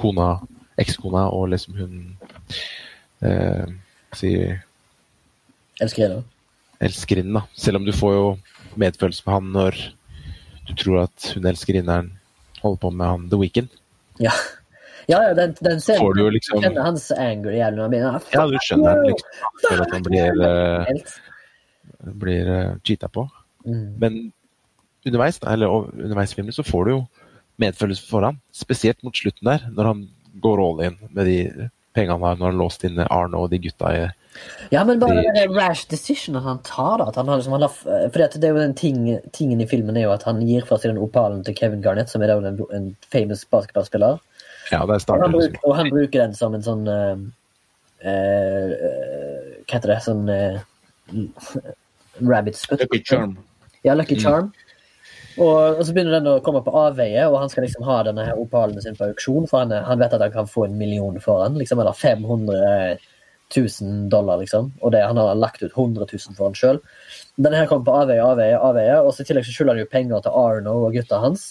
[0.00, 0.30] kona,
[0.80, 1.96] ekskona og liksom hun
[3.20, 3.66] uh,
[4.16, 4.62] sier
[5.80, 6.24] Elskerinnen.
[6.80, 7.42] elskerinnen, da.
[7.52, 8.24] Selv om du får jo
[8.78, 9.78] medfølelse med han når
[10.68, 12.12] du tror at hun elskerinneren
[12.60, 13.70] holder på med han The Weeknd.
[14.20, 14.32] Ja,
[15.08, 17.94] ja, ja den, den scenen Får du liksom- Du kjenner hans anger i han.
[18.32, 19.28] Ja, du skjønner liksom.
[19.68, 23.28] Føler at han blir, eh, blir uh, cheata på.
[23.66, 23.98] Mm.
[23.98, 24.32] Men
[25.06, 27.02] underveis, eller underveis i filmen så får du jo
[27.60, 28.40] medfølelse for han.
[28.52, 30.08] Spesielt mot slutten der, når han
[30.40, 33.50] går all in med de pengene han har når han har låst inne Arno og
[33.50, 34.08] de gutta i
[34.70, 37.08] Ja, men bare Det- den rash decisionen han tar, da.
[37.08, 37.72] At han har liksom, han har,
[38.10, 40.62] fordi at det er jo den ting, tingen i filmen er jo at han gir
[40.66, 44.18] fra seg den opalen til Kevin Garnett, som er da en, en famous basketballspiller.
[44.70, 47.16] Ja, der Og han, bruker, liksom og han bruker den som en sånn uh,
[48.06, 48.74] uh,
[49.66, 50.00] Hva heter det?
[50.04, 50.60] Sånn uh,
[52.20, 52.80] rabbit sput.
[52.80, 53.38] Lucky charm.
[53.82, 54.52] Ja, Lucky Charm.
[55.38, 58.26] Og, og så begynner den å komme på avveie, og han skal liksom ha denne
[58.26, 61.16] her opalen sin på auksjon, for han, han vet at han kan få en million
[61.22, 62.98] for den, liksom, eller 500
[63.56, 64.72] 000 dollar, liksom.
[64.80, 66.80] Og det, han har lagt ut 100 000 for han sjøl.
[67.36, 69.90] Denne her kommer på avveie, avveie, avveie, og så i tillegg så skylder han jo
[69.90, 71.50] penger til Arno og gutta hans.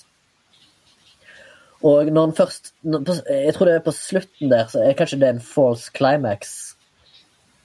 [1.80, 5.30] Og når han først Jeg tror det er på slutten der, så er kanskje det
[5.30, 6.74] en false climax.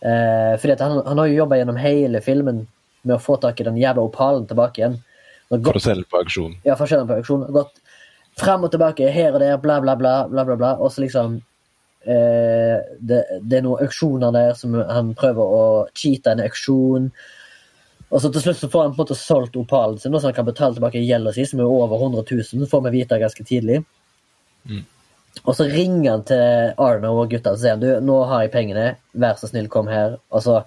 [0.04, 2.66] Eh, fordi han, han har jo jobba gjennom hele filmen
[3.02, 5.00] med å få tak i den jævla opalen tilbake igjen.
[5.50, 6.54] Gått, for å selge på auksjon.
[6.64, 7.46] ja, forskjellen på auksjon.
[7.54, 7.80] Gått
[8.40, 10.14] frem og tilbake, her og der, bla, bla, bla.
[10.30, 11.40] bla, bla, bla og så liksom
[12.04, 15.64] det, det er noen auksjoner der som han prøver å
[15.96, 17.10] cheate en auksjon.
[18.10, 20.36] Og så til slutt så får han på en måte solgt opalen sin, så han
[20.36, 23.80] kan betale tilbake gjelda si, som er over 100 000, får vi vite ganske tidlig.
[24.70, 24.84] Mm.
[25.42, 28.86] Og så ringer han til Arno og gutta og sier du, nå har jeg pengene,
[29.18, 30.18] vær så snill, kom her.
[30.30, 30.60] Og så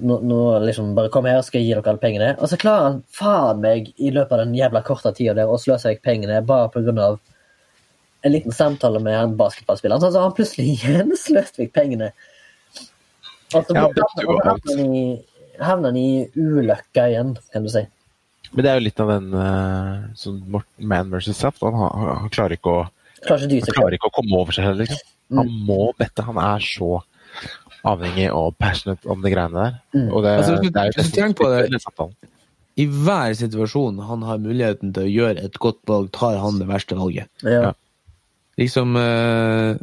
[0.00, 2.30] nå, nå liksom bare kom her, skal jeg gi dere alle pengene.
[2.38, 5.60] Og så klarer han faen meg i løpet av den jævla korte tida der å
[5.60, 7.20] sløse vekk pengene bare på grunn av
[8.26, 10.00] en liten samtale med han basketballspilleren.
[10.00, 12.10] Så har han plutselig igjen sløst vekk pengene.
[13.54, 13.94] Og så han
[15.58, 17.84] havner han i, ulykka igjen, kan du si.
[18.52, 21.60] Men det er jo litt av den uh, sånn Morten Man versus Saft.
[21.66, 22.86] Han, har- han, han klarer ikke å
[23.18, 25.08] Klarer ikke Han klarer ikke å komme over seg heller, liksom.
[25.34, 25.64] Han Mm.
[25.68, 26.22] må bette.
[26.24, 27.02] Han er så
[27.84, 29.74] avhengig og passionate om de greiene der.
[29.92, 30.06] Mm.
[30.14, 32.14] Og det, Altså, du- det er jo tenk på det- samtalen.
[32.78, 36.68] I hver situasjon han har muligheten til å gjøre et godt valg, tar han det
[36.70, 37.26] verste valget.
[37.42, 37.72] Ja.
[38.58, 39.76] Liksom eh,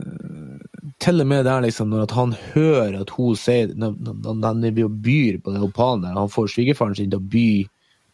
[0.99, 3.95] Til og med der, liksom, når at han hører at hun sier Når,
[4.43, 4.65] han
[5.05, 7.47] byr på den opalen der, han får svigerfaren sin til å by,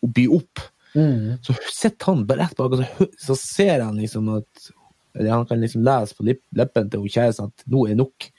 [0.05, 1.37] å by opp, Mm.
[1.39, 4.71] så sitter han bare rett bak, og så, så ser han liksom at
[5.15, 8.29] eller Han kan liksom lese på leppen til kjæresten at nå er nok.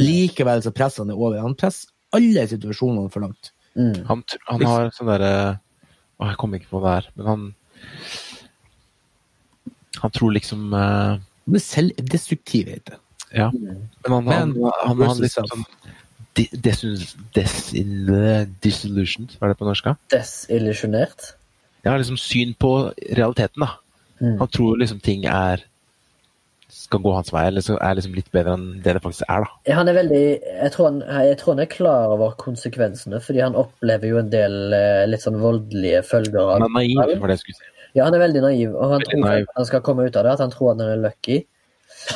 [0.00, 1.40] Likevel så presser han det over.
[1.44, 3.50] Han presser alle situasjonene for langt.
[3.76, 4.04] Mm.
[4.08, 5.32] Han, han har sånn derre
[6.20, 7.44] Å, jeg kommer ikke på det her, men han
[10.02, 12.94] Han tror liksom eh, Han selvdestruktivhet.
[13.32, 13.50] Ja.
[13.52, 15.66] Men han, han, Men- han, han, liksom sånn
[18.62, 19.90] Disillusioned, hva er det på norsk?
[20.12, 21.34] Desillusjonert.
[21.84, 23.74] Ja, liksom syn på realiteten, da.
[24.22, 24.38] Mm.
[24.38, 25.66] Han tror liksom ting er
[26.72, 29.44] skal gå hans vei, eller så er liksom litt bedre enn det det faktisk er,
[29.44, 29.58] da.
[29.68, 33.42] Ja, Han er veldig jeg tror han, jeg tror han er klar over konsekvensene, fordi
[33.44, 37.32] han opplever jo en del eh, litt sånn voldelige følger av Han er naiv, var
[37.32, 37.71] det jeg skulle si.
[37.92, 40.36] Ja, han er veldig naiv, og han tror at han skal komme ut av det,
[40.36, 41.42] at han tror at han er lucky.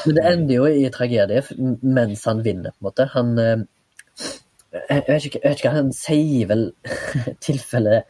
[0.07, 1.43] Men det ender jo i tragedie
[1.83, 3.09] mens han vinner, på en måte.
[3.13, 3.67] Han eh,
[4.89, 6.65] Jeg vet ikke, jeg vet ikke han sier vel
[7.47, 8.01] tilfelle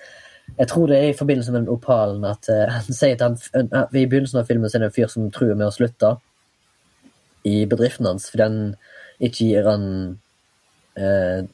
[0.59, 3.69] Jeg tror det er i forbindelse med den opalen at eh, han sier at han
[3.93, 6.17] I begynnelsen av filmen så er det en fyr som truer med å slutte
[7.47, 8.61] i bedriften hans fordi han
[9.23, 9.85] ikke gir han
[10.99, 11.47] eh,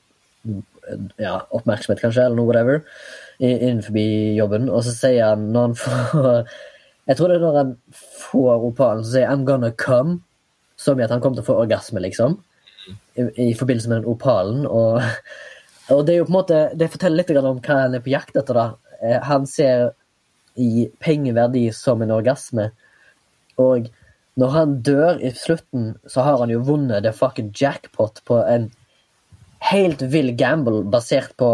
[1.20, 2.82] ja, oppmerksomhet, kanskje, eller noe whatever,
[3.42, 3.98] innenfor
[4.36, 4.68] jobben.
[4.70, 6.28] Og så sier han, når han får
[7.10, 7.70] Jeg tror det er når han
[8.30, 10.20] får opalen, så sier 'I'm gonna come',
[10.76, 12.36] som i at han kommer til å få orgasme, liksom.
[13.18, 14.66] I, i forbindelse med den opalen.
[14.66, 15.02] Og,
[15.94, 18.14] og det er jo på en måte Det forteller litt om hva han er på
[18.14, 18.94] jakt etter, da.
[19.02, 19.90] Eh, Han ser
[20.56, 22.70] i pengeverdi som en orgasme.
[23.58, 23.90] Og
[24.36, 28.70] når han dør i slutten, så har han jo vunnet det fucking jackpot på en
[29.70, 31.52] helt vill gamble basert på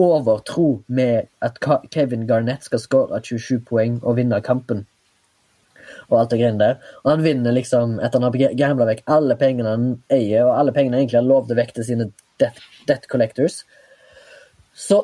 [0.00, 1.58] overtro med at
[1.92, 4.86] Kevin Garnett skal skåre 27 poeng og vinne kampen.
[6.08, 6.78] Og alt det greiene der.
[7.04, 10.74] Og han vinner liksom etter han har gambla vekk alle pengene han eier, og alle
[10.74, 12.10] pengene egentlig har lovd vekk til sine
[12.40, 13.64] death, death collectors.
[14.74, 15.02] Så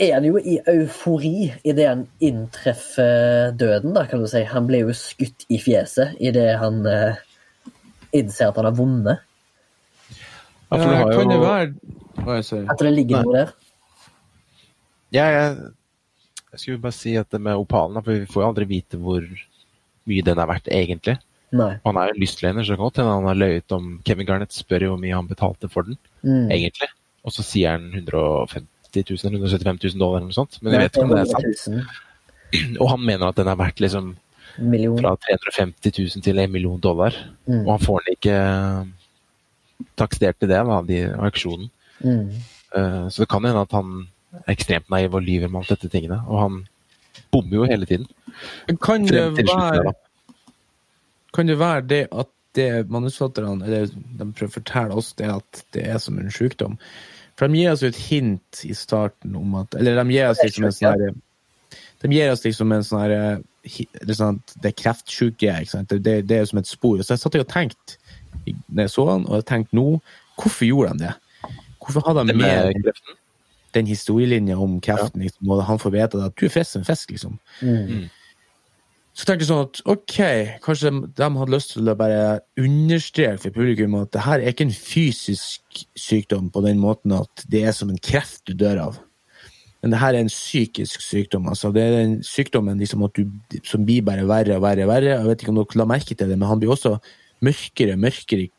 [0.00, 4.42] er han jo i eufori idet han inntreffer døden, da, kan du si.
[4.48, 7.20] Han blir jo skutt i fjeset idet han eh,
[8.16, 9.26] innser at han har vunnet.
[10.70, 13.24] Ja, for du har Kan det være jeg sier At det ligger Nei.
[13.26, 13.52] noe der.
[15.10, 15.56] Ja, jeg,
[16.52, 19.24] jeg skulle bare si at det med opalen, for vi får jo aldri vite hvor
[20.10, 21.16] mye den er verdt egentlig.
[21.56, 21.72] Nei.
[21.84, 24.92] Han er jo lystlener, så godt hende han har løyet om Kevin Garnett spør jo
[24.94, 26.50] hvor mye han betalte for den, Mm.
[26.54, 26.88] egentlig.
[27.24, 30.60] Og så sier han 150 000 eller 175 000 dollar eller noe sånt.
[30.62, 31.90] Men jeg vet ikke om det er sant.
[32.82, 34.14] Og han mener at den er verdt liksom
[34.58, 34.98] million.
[34.98, 37.14] fra 350 000 til en million dollar.
[37.46, 37.64] Mm.
[37.66, 38.38] Og han får den ikke
[40.00, 41.70] takstert til det, da, de auksjonen.
[42.00, 42.26] Mm.
[42.76, 44.04] Uh, Så det kan hende at han
[44.44, 46.20] er ekstremt naiv og lyver med alt dette tingene.
[46.28, 46.60] Og han
[47.32, 48.06] bommer jo hele tiden.
[48.82, 49.94] Kan det være.
[51.34, 55.60] Kan det være det at det manusforfatterne eller de prøver å fortelle oss, det at
[55.76, 56.78] det er som en sykdom?
[57.38, 60.42] For de gir oss jo et hint i starten om at Eller de gir oss
[60.44, 61.12] liksom en sånn herre
[62.02, 65.94] De gir oss liksom en sånn her sånn Det er kreftsjuke, ikke sant?
[65.94, 67.00] Det, det er jo som et spor.
[67.00, 67.99] Så jeg satt og tenkte
[68.68, 69.88] når jeg så han, og jeg tenkte nå
[70.40, 71.16] Hvorfor gjorde de det?
[71.80, 73.18] Hvorfor hadde de med med kreften.
[73.74, 76.88] den historielinja om kreften, liksom, og han får vite at du er frisk som en
[76.88, 77.38] fisk, liksom?
[77.60, 78.08] Mm.
[79.12, 80.16] Så tenkte jeg sånn at ok,
[80.64, 84.54] kanskje de, de hadde lyst til å bare understreke for publikum at det her er
[84.54, 88.84] ikke en fysisk sykdom på den måten at det er som en kreft du dør
[88.86, 89.00] av.
[89.80, 91.48] Men det her er en psykisk sykdom.
[91.48, 93.26] altså Det er den sykdommen liksom at du,
[93.64, 94.84] som blir bare verre og verre.
[94.84, 95.14] og verre.
[95.14, 96.98] Jeg vet ikke om dere la merke til det, men han blir også
[97.44, 98.50] mørkere mørkere i,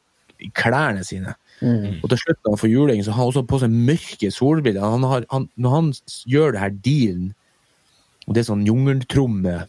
[0.57, 1.35] klærne sine.
[1.61, 1.99] Mm.
[2.01, 4.81] Og til slutt da han får juling, så har han også på seg mørke solbriller.
[4.95, 5.93] Han har, han, når han
[6.29, 7.29] gjør det her dealen,
[8.25, 9.59] og det er sånn jungeltromme,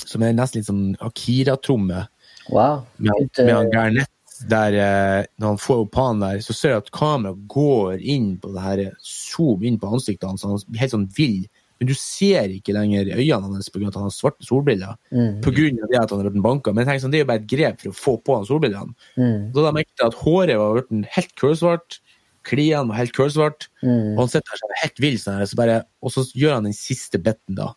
[0.00, 2.06] som er nesten litt sånn Akira-tromme,
[2.50, 2.86] Wow.
[2.96, 4.10] med, med han eh, Garnett,
[4.48, 8.32] der eh, når han får opp han der, så ser jeg at kameraet går inn
[8.40, 11.44] på det her, zoom inn på ansiktet hans, han blir helt sånn vill.
[11.80, 13.88] Men du ser ikke lenger øynene hans pga.
[13.88, 14.96] at han har svarte solbriller.
[15.10, 15.40] mm.
[15.40, 16.74] Av det at han har blitt banka.
[16.76, 18.94] Men tenk sånn, det er jo bare et grep for å få på han solbrillene.
[19.16, 19.52] Mm.
[19.54, 22.00] Da de merket at håret var blitt helt kølsvart,
[22.44, 24.12] klærne var helt kølsvart, Mm.
[24.12, 27.18] og han sitter sånn helt vill, sånn så bare, og så gjør han den siste
[27.18, 27.72] biten, da,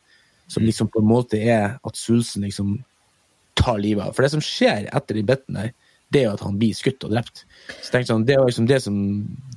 [0.48, 2.84] som liksom på en måte er at svulsten liksom
[3.56, 4.14] tar livet av.
[4.16, 5.72] For det som skjer etter den biten der,
[6.12, 7.44] det er jo at han blir skutt og drept.
[7.82, 8.98] Så jeg sånn, Det jo liksom det som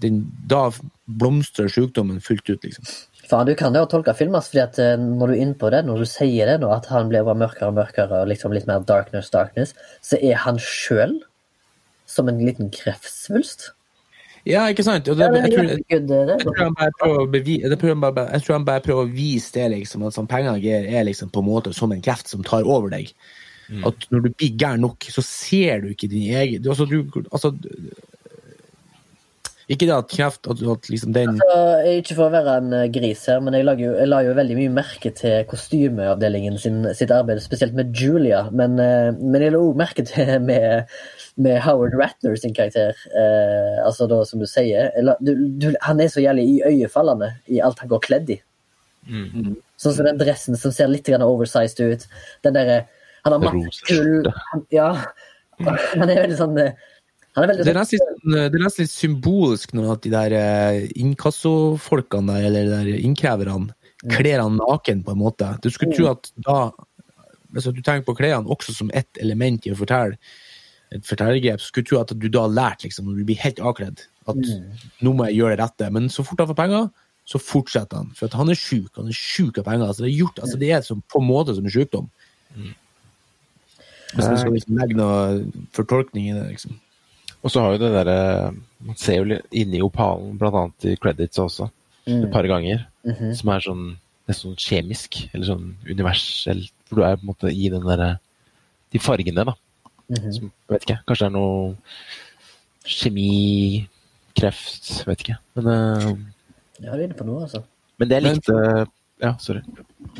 [0.00, 0.70] den, Da
[1.06, 2.84] blomstrer sykdommen fullt ut, liksom.
[3.26, 5.70] Faen, du kan det jo tolke filmen, fordi at eh, når du er inne på
[5.74, 8.54] det, når du sier det nå, at han blir bare mørkere og mørkere, og liksom
[8.54, 9.74] litt mer darkness, darkness,
[10.04, 11.18] så er han sjøl
[12.06, 13.72] som en liten kreftsvulst.
[14.46, 15.08] Ja, ikke sant?
[15.10, 18.68] Det, jeg, tror, jeg han bare prøver å jeg tror han bare, jeg tror han
[18.68, 21.90] bare prøver å vise det, liksom, at sånn penger er liksom på en måte som
[21.90, 23.10] en kreft som tar over deg.
[23.86, 27.00] At når du blir gæren nok, så ser du ikke din egen du, altså, du,
[27.32, 27.50] altså,
[29.66, 32.84] Ikke det at kreft at, at liksom den altså, ikke for å være en eh,
[32.94, 36.84] gris her, men jeg, lager jo, jeg la jo veldig mye merke til kostymeavdelingen sin,
[36.94, 38.44] sitt arbeid, spesielt med Julia.
[38.54, 40.94] Men, eh, men jeg la òg merke til med,
[41.42, 42.94] med Howard Ratner sin karakter.
[43.10, 47.58] Eh, altså da, som du sier la, du, du, Han er så jævlig iøynefallende i
[47.58, 48.40] alt han går kledd i.
[49.10, 49.56] Mm.
[49.82, 52.06] Sånn som den dressen som ser litt oversized ut.
[52.46, 52.84] Den derre
[53.26, 54.92] Han har han- Ja.
[55.58, 56.76] Han er veldig sånn eh,
[57.36, 60.86] er det er, nesten, sånn, det er nesten litt symbolsk når at de der eh,
[60.96, 63.74] inkassofolkene der, eller de der innkreverne
[64.12, 65.50] kler han naken, på en måte.
[65.64, 66.70] Du skulle tro at da
[67.56, 70.18] Hvis du tenker på klærne også som ett element i å fortelle
[70.94, 73.40] et fortellergrep, så skulle du tro at du da har lært, liksom, når du blir
[73.40, 74.50] helt avkledd, at
[75.02, 75.88] nå må jeg gjøre det rette.
[75.94, 76.88] Men så fort han får penger,
[77.26, 78.12] så fortsetter han.
[78.14, 78.90] For at han er sjuk.
[78.98, 79.88] Han er sjuk av penger.
[79.88, 82.10] Altså, det er gjort, altså, det er som, på en måte som en sykdom.
[84.12, 86.76] Hvis man skal liksom legge noe fortolkning i det, liksom.
[87.46, 88.18] Og så har jo det derre
[88.82, 91.68] Man ser jo inni opalen, blant annet i credits også,
[92.10, 92.82] et par ganger,
[93.38, 93.86] som er sånn
[94.26, 98.16] nesten sånn kjemisk, eller sånn universelt, hvor du er på en måte i den derre
[98.94, 99.54] De fargene, da.
[100.06, 101.74] Som, vet ikke, kanskje det er noe
[102.86, 103.30] kjemi,
[104.38, 105.38] kreft, vet ikke.
[105.58, 106.12] Men, uh,
[106.78, 107.64] Ja, du er inne på noe, altså.
[107.98, 108.84] men det jeg litt uh,
[109.22, 109.62] Ja, sorry.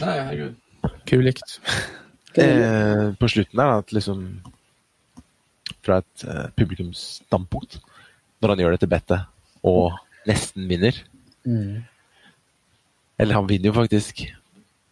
[0.01, 0.57] Nei, herregud.
[1.07, 1.59] Kulikt.
[2.43, 4.27] eh, på slutten der, at liksom
[5.87, 7.79] Fra et eh, publikumsstandpunkt,
[8.43, 9.27] når han gjør det til bettet
[9.67, 9.93] og
[10.27, 11.03] nesten vinner
[11.47, 11.85] Mm.
[13.23, 14.25] Eller han vinner jo faktisk.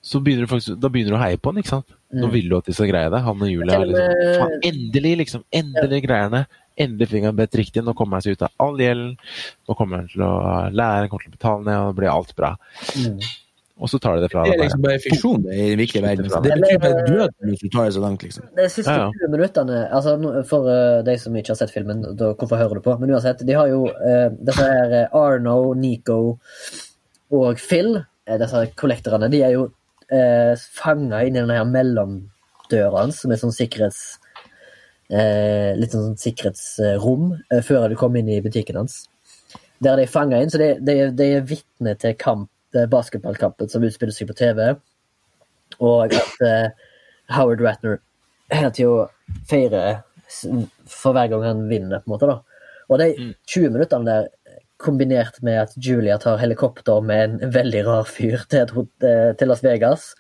[0.05, 1.88] Så begynner du faktisk, da begynner du å heie på han, ikke sant?
[2.14, 2.32] Nå Mm.
[2.32, 3.20] vil du at de skal greie det.
[3.24, 5.45] Han og Julie med- liksom faen, Endelig, liksom.
[5.53, 6.47] Endelig greier han det.
[6.78, 7.82] Endelig fikk han bedt riktig.
[7.84, 9.16] Nå kommer han seg ut av all gjelden.
[9.68, 12.12] Nå kommer han til å lære, han kommer til å betale ned, og det blir
[12.14, 12.57] alt bra.
[12.95, 13.18] Mm.
[13.83, 15.81] Og så tar de det fra Det er liksom bare fiksjon det er i den
[15.81, 16.29] virkelige verden.
[16.45, 18.47] Det betyr bare død hvis du tar det så langt, liksom.
[18.55, 19.27] De siste Ja, ja.
[19.27, 20.14] 20 minuttene altså
[20.51, 22.95] For uh, de som ikke har sett filmen, da, hvorfor hører du på?
[23.01, 26.18] Men uansett, de har jo uh, disse her eh, Arno, Nico
[27.35, 27.97] og Phil,
[28.29, 33.35] eh, disse kollektorene, de er jo uh, fanga inn i denne her mellomdøra hans, som
[33.35, 34.05] er sånn sikkerhets...
[35.11, 39.05] eh, litt sånn sikkerhetsrom eh, før du kommer inn i butikken hans.
[39.83, 42.49] Der de er de fanga inn, så de, de, de er vitne til kamp,
[42.79, 44.75] eh, basketballkampen som utspiller seg på TV.
[45.83, 46.89] Og at eh,
[47.35, 48.01] Howard Ratner
[48.53, 49.07] hele tida
[49.49, 50.03] feirer
[50.91, 52.31] for hver gang han vinner, på en måte.
[52.31, 52.41] da.
[52.91, 54.33] Og de 20 minuttene der,
[54.85, 58.66] kombinert med at Julia tar helikopter med en veldig rar fyr til,
[59.07, 60.11] eh, til Las Vegas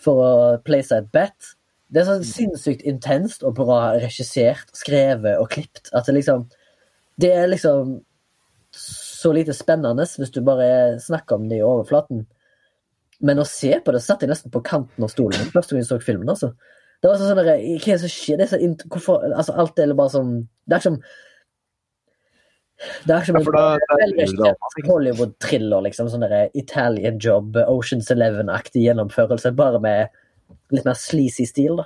[0.00, 1.56] for å place et bet
[1.90, 6.46] Det er så sinnssykt intenst og bra regissert, skrevet og klipt at det liksom
[7.20, 7.98] Det er liksom
[9.20, 12.24] så lite spennende hvis du bare snakker om det i overflaten.
[13.20, 15.90] Men å se på det satt jeg nesten på kanten av stolen første gang jeg
[15.90, 16.28] så filmen.
[16.32, 16.54] altså.
[17.00, 18.36] Det var sånn der, Hva er det som skjer?
[18.40, 20.32] Det er så int hvorfor, altså Alt er bare sånn
[20.68, 20.98] Det er ikke som
[23.04, 24.88] Det er ikke som Ja, en?
[24.88, 26.08] Hollywood-thriller, liksom.
[26.12, 30.08] Sånn der Italian Job, Oceans Eleven-aktig gjennomførelse, bare med
[30.72, 31.84] litt mer sleazy stil, da.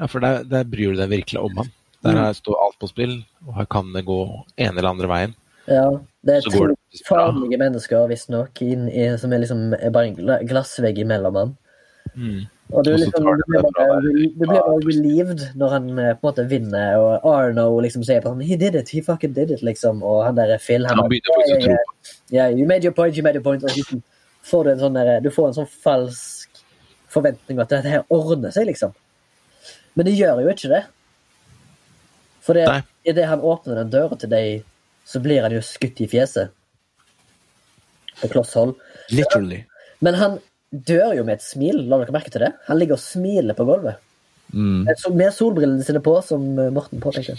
[0.00, 1.72] Ja, for der, der bryr du deg virkelig om ham.
[2.02, 2.34] Der Mm.
[2.34, 4.20] står alt på spill, og her kan det gå
[4.56, 5.34] ene eller andre veien.
[5.70, 5.86] Ja,
[6.26, 6.64] det er to
[7.06, 8.62] farlige mennesker, visstnok,
[9.22, 11.52] som er liksom er bare en glassvegg imellom ham.
[12.70, 16.28] Og du, liksom, du, blir bare, du blir bare relieved når han eh, på en
[16.28, 19.62] måte vinner, og Arno liksom sier på han, He did it, he fucking did it,
[19.66, 20.04] liksom.
[20.06, 22.94] Og han der Phil han Han begynner faktisk å tro på yeah, you made your
[22.94, 23.64] point, you made your point.
[23.66, 24.04] Og liksom,
[24.46, 26.62] får du, en sånn der, du får en sånn falsk
[27.10, 28.94] forventning om at dette her ordner seg, liksom.
[29.98, 30.84] Men det gjør jo ikke det.
[32.46, 32.58] For
[33.10, 34.62] idet han åpner den døra til deg,
[35.06, 36.52] så blir han jo skutt i fjeset.
[38.20, 38.76] På kloss hold.
[39.10, 39.64] Literally.
[40.04, 40.38] Men han
[40.70, 41.82] dør jo med et smil.
[41.88, 42.52] La dere merke til det?
[42.68, 44.00] Han ligger og smiler på gulvet.
[44.52, 44.86] Mm.
[44.86, 47.36] Med solbrillene sine på, som eh, Morten påpekte.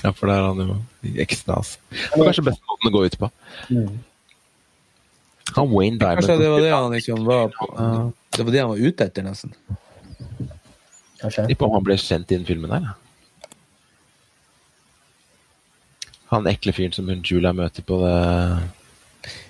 [0.00, 1.80] Ja, for der er han jo i ekstase.
[1.90, 3.28] Det er kanskje beste måten å gå ut på.
[3.68, 3.98] Mm.
[5.50, 8.10] Han Wayne Diamond Kanskje det var det han liksom var på, Ja.
[8.30, 9.54] Det var det han var ute etter, nesten.
[11.20, 11.46] Kanskje.
[11.50, 12.92] Tipper om han ble kjent i den filmen her.
[12.92, 12.96] ja.
[16.30, 18.16] Han ekle fyren som hun Julia møter på det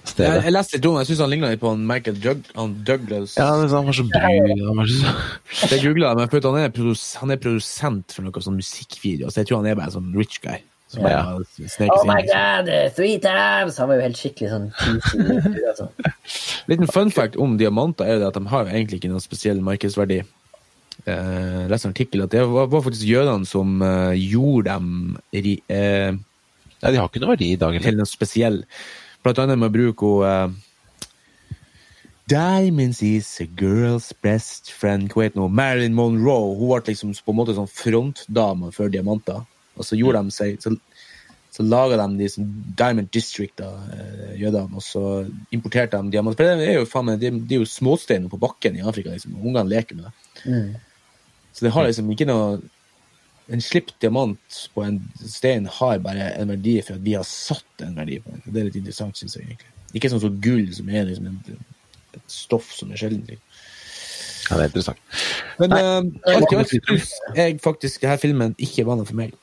[0.08, 0.44] stedet.
[0.44, 0.98] jeg leste litt om.
[1.00, 3.36] Jeg syns han ligna litt på han Michael Jug, han Douglas.
[3.38, 4.64] Ja, det er sånn, han var så brun.
[4.66, 5.14] Han var så...
[5.72, 9.50] Det googla jeg, men han er, han er produsent for noe sånn musikkvideo, så jeg
[9.50, 10.58] tror han er bare en sånn rich guy.
[10.90, 11.20] Som Ja.
[11.36, 13.78] Oh my god, eh, three times!
[13.78, 14.68] Han var jo helt skikkelig sånn.
[15.70, 15.86] Altså.
[16.66, 19.22] Liten fun fact om diamanter er jo det at de har jo egentlig ikke noen
[19.22, 20.24] spesiell markedsverdi.
[21.06, 24.90] Eh, jeg leste en artikkel at det var, var faktisk jødene som eh, gjorde dem
[25.30, 26.18] ri, eh,
[26.80, 27.76] Nei, de har ikke noe verdi i dag.
[27.76, 28.02] til Eller?
[28.02, 28.62] noe spesiell.
[29.24, 30.52] Blant annet med å bruke uh,
[32.30, 35.10] Diamonds is a girl's best friend.
[35.12, 35.52] Hva heter hun?
[35.52, 36.54] Marilyn Monroe.
[36.56, 39.42] Hun ble liksom på en måte sånn frontdame for diamanter.
[39.76, 40.76] Og så gjorde de seg Så,
[41.50, 42.46] så laga de liksom
[42.78, 45.02] Diamond District, da, eh, jødene, og så
[45.50, 46.38] importerte de diamanter.
[46.38, 49.10] For det er jo, faen det er jo småsteiner på bakken i Afrika.
[49.10, 49.34] liksom.
[49.42, 50.44] Ungene leker med det.
[50.46, 50.70] Mm.
[51.52, 52.60] Så det har liksom ikke noe
[53.50, 57.84] En slipt diamant på en stein har bare en verdi for at vi har satt
[57.84, 58.42] en verdi på den.
[58.46, 59.48] Det er litt interessant, syns jeg.
[59.48, 59.70] egentlig.
[59.98, 61.62] Ikke sånn som gull, som er liksom en,
[62.14, 63.32] et stoff som er sjeldent.
[64.50, 65.00] Ja, det er interessant.
[65.60, 65.80] Men Nei.
[65.80, 69.34] eh, alt i alt syns jeg faktisk denne filmen ikke var noe for meg.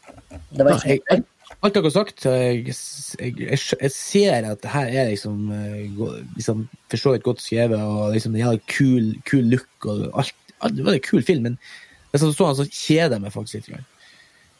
[0.51, 1.27] Det var Jeg, ikke alt,
[1.63, 6.07] alt dere har sagt, jeg, jeg, jeg, jeg ser at det her er liksom, eh,
[6.35, 10.35] liksom for så vidt godt skrevet, og liksom en jævlig kul, kul look, og alt,
[10.61, 11.59] alt det var en kul film, men
[12.13, 13.96] jeg så han så kjeder meg faktisk litt.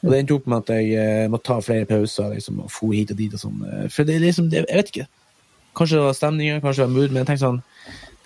[0.03, 2.91] Og det endte opp med at jeg eh, må ta flere pauser liksom, og få
[2.93, 3.63] hit og dit og sånn.
[3.65, 5.07] eh, For det er liksom, det, jeg vet ikke.
[5.77, 7.61] Kanskje det var stemninga, kanskje det var mood, men jeg tenkte sånn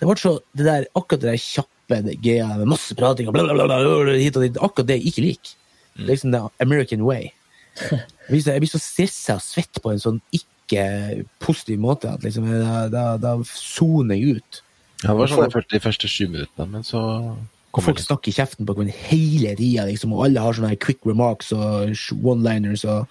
[0.00, 3.36] Det ble så, det der, akkurat det der kjappe det greia med masse prating og
[3.36, 5.54] bla, bla, bla, hit og dit, akkurat det jeg ikke liker.
[6.00, 7.30] Er liksom the American way.
[7.82, 12.22] Jeg blir så, jeg blir så stressa og svett på en sånn ikke-positiv måte at
[12.24, 14.60] liksom, da, da, da soner jeg ut.
[15.02, 17.00] Ja, det var sånn jeg følte de første sju minuttene, men så
[17.72, 20.80] kommer folk snakker i kjeften på hverandre hele tida, liksom, og alle har sånne her
[20.82, 23.06] quick remarks og one-liners og.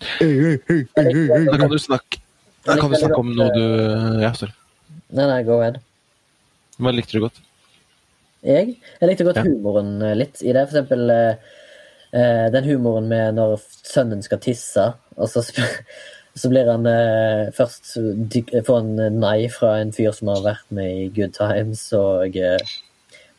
[0.00, 2.20] Da kan du snakke,
[2.64, 3.64] da kan du snakke om noe du
[4.22, 4.54] Ja, sorry.
[5.10, 5.80] Nei, nei, go ahead.
[6.80, 7.40] Hva likte du godt?
[8.46, 9.44] Jeg, jeg likte godt Ja.
[9.44, 10.62] humoren eh, litt i det.
[10.70, 11.50] For eksempel eh,
[12.16, 14.86] eh, den humoren med når sønnen skal tisse,
[15.16, 15.42] og så,
[16.40, 17.92] så blir han eh, først
[18.64, 22.56] får han nei fra en fyr som har vært med i Good Times, og, eh,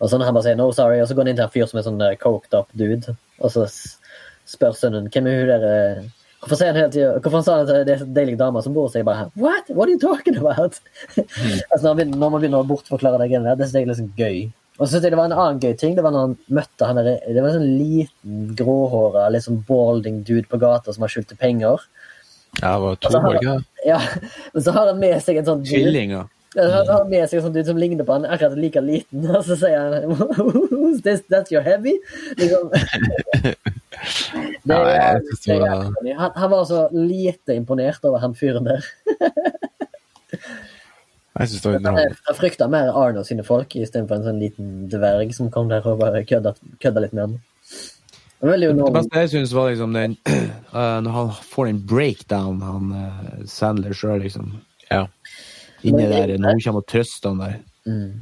[0.02, 1.54] og så når han bare sier 'no, sorry', og så går han inn til en
[1.54, 3.68] fyr som er sånn eh, coked up dude, og så
[4.49, 6.10] spør sønnen 'hvem er hun der eh,
[6.41, 8.74] Hvorfor sier han hele tiden, hvorfor sa han at det er en deilig dame som
[8.74, 9.06] bor seg?
[9.06, 9.70] bare What?
[9.70, 10.80] What are you talking about?
[11.72, 13.91] altså, når, man når man begynner å bortforklare det greiene der, det synes jeg er
[13.91, 14.39] liksom gøy.
[14.80, 15.93] Og så synes jeg det var en annen gøy ting.
[15.93, 19.62] Det var når han møtte han der, Det var en sånn liten, gråhåra, litt sånn
[19.68, 21.86] balding dude på gata som har skjult penger.
[22.58, 23.86] Ja, det var to, var det ikke det?
[23.86, 23.99] Ja,
[24.56, 26.26] Men så har han med seg en sånn Killinger.
[26.56, 29.43] Han har med seg en sånn dude som ligner på han, akkurat like liten, og
[29.47, 31.22] så sier han Who's this?
[31.32, 31.97] That's your heavy?
[32.38, 32.72] Liksom.
[34.62, 38.86] Det, Ja, jeg det var- han, han var så lite imponert over han fyren der.
[41.39, 42.18] Jeg syns det var underholdende.
[42.28, 46.02] jeg frykta mer Arno sine folk istedenfor en sånn liten dverg som kom der og
[46.02, 46.52] bare kødda,
[46.84, 47.38] kødda litt med han.
[48.41, 52.91] Det Det beste jeg syns, var liksom den uh, Når han får en breakdown, han
[52.91, 54.52] uh, Sandler sjøl, liksom.
[54.89, 55.06] Ja.
[55.84, 57.57] Inni der, når hun kommer og trøster han der.
[57.89, 58.21] Mm.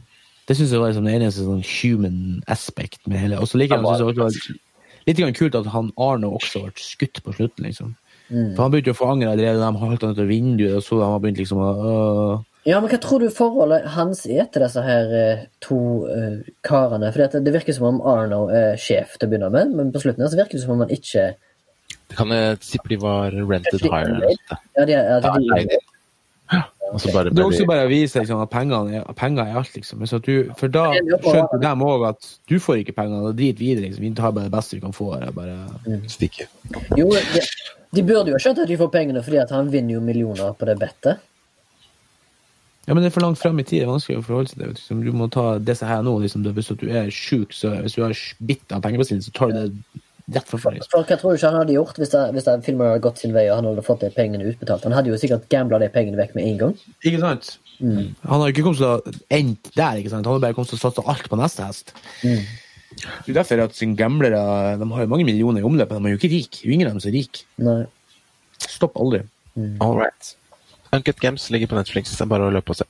[0.49, 3.77] Det syns jeg var liksom det eneste sånn human aspect med hele Og så liker
[3.77, 7.65] jeg synes også det var litt kult at han Arno også ble skutt på slutten,
[7.65, 7.95] liksom.
[8.29, 8.53] Mm.
[8.53, 10.99] For han begynte å få anger allerede de holdt han ut av vinduet, og så
[11.01, 12.33] han har begynt liksom å øh,
[12.67, 17.09] Ja, men hva tror du forholdet hans er til disse her eh, to uh, karene?
[17.15, 20.01] For det, det virker som om Arno er sjef til å begynne med, men på
[20.03, 21.31] slutten så virker det som om han ikke
[22.09, 24.33] Det kan jeg tippe de var rented hire.
[24.77, 25.88] Ja, de, er- Ja, de, Ja,
[26.93, 29.57] og så bare Det er også bare å vise liksom, at pengene er, penger er
[29.61, 30.05] alt, liksom.
[30.09, 33.61] Så at du, for da skjønte de òg at du får ikke penger, og drit
[33.61, 33.87] videre.
[33.87, 34.05] Liksom.
[34.05, 35.11] Vi tar bare det beste vi kan få.
[35.15, 35.57] her, Bare...
[36.09, 36.49] stikke.
[36.97, 37.45] jo, de,
[37.95, 40.53] de burde jo ha skjønt at de får pengene fordi at han vinner jo millioner
[40.57, 41.25] på det bettet.
[42.89, 43.83] Ja, men det er for langt frem i tid.
[43.83, 44.69] Det er vanskelig å forholde seg til.
[44.73, 46.15] Liksom, Du må ta disse her nå.
[46.23, 48.15] Liksom, hvis du er sjuk, så hvis du har
[48.49, 50.01] bitt av pengebestilling, så tar du det
[50.35, 50.71] rett for.
[50.75, 50.91] Liksom.
[50.93, 53.21] For hva tror du ikke han hadde gjort hvis, det, hvis det filmen hadde gått
[53.21, 54.85] sin vei og han hadde fått de pengene utbetalt?
[54.87, 56.73] Han hadde jo sikkert gambla de pengene vekk med en gang.
[57.03, 57.51] Ikke sant?
[57.79, 60.01] Han har ikke kommet til å endt der.
[60.01, 60.27] ikke sant?
[60.27, 61.93] Han har bare kommet til å satse alt på neste hest.
[62.25, 62.43] Mm.
[62.99, 64.41] Det er derfor at sin gamblere
[64.81, 66.63] de har jo mange millioner i omløp, men de er jo ikke rike.
[66.65, 67.45] Jo ingen av dem som er rike.
[67.63, 67.79] Nei.
[68.65, 69.23] Stopp aldri.
[69.83, 70.33] All right.
[70.95, 72.15] Uncut Games ligger på Netflix.
[72.15, 72.87] Det er bare å løpe og se.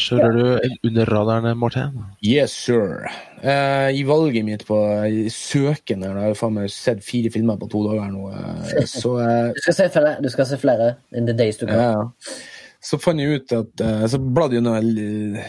[0.00, 1.98] Kjører du under radaren, Morten?
[2.24, 3.08] Yes, sir.
[3.42, 4.78] Uh, I valget mitt på
[5.32, 8.86] søken her, da har jeg faen meg sett fire filmer på to dager nå, Uh,
[8.88, 10.14] så uh, Du skal se flere.
[10.22, 12.12] Du skal se flere in the days to come.
[12.82, 15.44] Så fant jeg ut at Så bladde jeg gjennom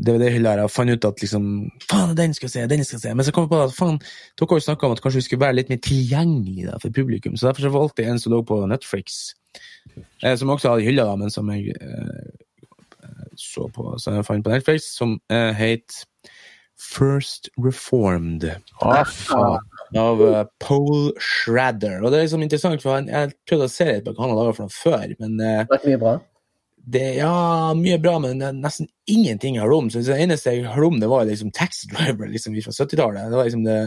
[0.00, 1.46] DVD-hylla her og fant ut at liksom
[1.86, 3.14] Faen, den skal jeg se, den skal jeg se.
[3.16, 3.98] Men så kom jeg på at faen,
[4.36, 6.96] dere har jo snakka om at kanskje vi skulle være litt mer tilgjengelig da, for
[6.96, 7.36] publikum.
[7.36, 9.20] Så derfor så valgte jeg en som lå på Netflix,
[10.22, 11.76] eh, som også hadde hylla, da, men som jeg
[13.40, 16.02] så på, som jeg fant på Netflix, som uh, het
[16.80, 18.46] First Reformed
[18.80, 19.60] Ah, faen.
[20.00, 21.98] av uh, Pole Shredder.
[22.00, 24.32] Og det er liksom interessant, for han, jeg prøvde å se litt på hva han
[24.32, 26.14] har laga for noe før, men uh, Det mye bra.
[26.96, 27.34] det ja,
[27.76, 29.90] mye bra, men nesten ingenting har rom.
[29.92, 33.28] Så det eneste jeg har om, det var liksom Taxi Driver liksom fra 70-tallet.
[33.28, 33.78] Det var liksom det,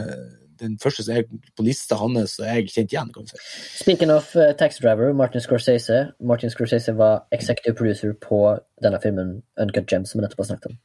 [0.60, 1.26] den første som er
[1.56, 3.12] på lista hans som jeg kjente igjen.
[3.14, 3.40] Kanskje.
[3.80, 6.00] Speaking of uh, Taxi Driver, Martin Scorsese.
[6.20, 8.40] Martin Scorsese var executive producer på
[8.82, 10.78] denne filmen Uncut Gems, som vi nettopp har snakket om.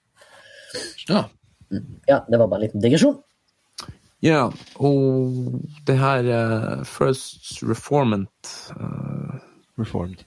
[1.10, 1.26] Ja.
[2.10, 3.20] Ja, det var bare en liten digresjon.
[4.26, 9.38] ja, og det her uh, First Reformant uh,
[9.80, 10.26] Reformed.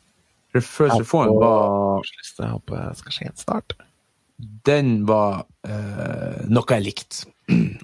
[0.55, 2.43] First Reform var Liste.
[2.43, 3.77] Jeg håper jeg skal skje en start.
[4.67, 7.29] Den var eh, noe jeg likte.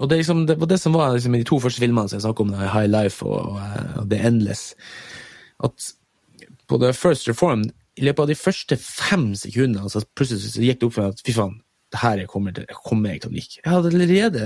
[0.01, 2.19] Og det, liksom, det var det som var liksom, i de to første filmene som
[2.19, 4.73] jeg snakket om, det, High Life og, og, og The Endless.
[5.65, 5.93] At
[6.69, 7.65] på The First Reform,
[7.99, 11.17] i løpet av de første fem sekundene, så plutselig så gikk det opp for meg
[11.17, 11.57] at fy faen,
[11.89, 13.61] det her jeg kommer, til, kommer jeg til å like.
[13.63, 14.43] Jeg hadde allerede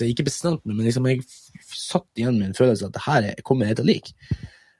[0.00, 1.26] jeg ikke bestemt meg, men liksom jeg
[1.68, 4.14] satt igjen med en følelse at det her jeg kommer jeg til å like.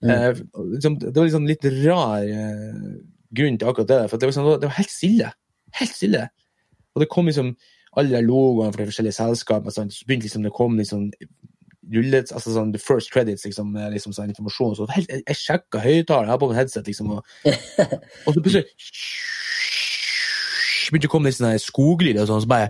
[0.09, 2.81] Eh, og liksom, det var liksom litt rar eh,
[3.37, 5.31] grunn til akkurat det, for det var, liksom, det var helt stille.
[5.79, 6.25] Helt stille.
[6.99, 7.53] Og det kom liksom
[7.99, 11.07] alle logoene for de forskjellige selskapene, sånn, så begynte liksom det kom liksom
[11.95, 14.75] rullet, altså sånn the first credits liksom, med liksom sånn informasjon.
[14.77, 17.23] Så helt, jeg, jeg sjekka høyttaleren, jeg har på meg headset, liksom, og,
[18.27, 18.67] og så plutselig
[20.89, 22.69] begynte å komme litt sånne her skoglyd og sånn, så bare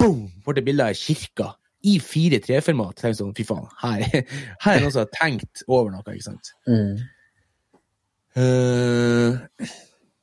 [0.00, 1.52] boom, ble det bilde av kirka
[1.88, 2.96] i 4-3-format.
[2.98, 4.04] Tenkte sånn, fy faen, her,
[4.64, 6.52] her er noen som har tenkt over noe, ikke sant.
[6.68, 6.98] Mm.
[8.38, 9.70] Eh,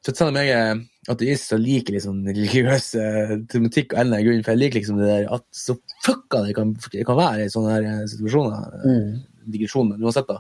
[0.06, 4.20] så selv om jeg er ateist og liker liksom religiøs eh, tematikk av en eller
[4.20, 5.76] annen grunn, for jeg liker liksom det der at så
[6.06, 9.16] fucka det kan, det kan være i sånne her eh, situasjoner, eh, Mm.
[9.54, 10.40] digresjoner, uansett da.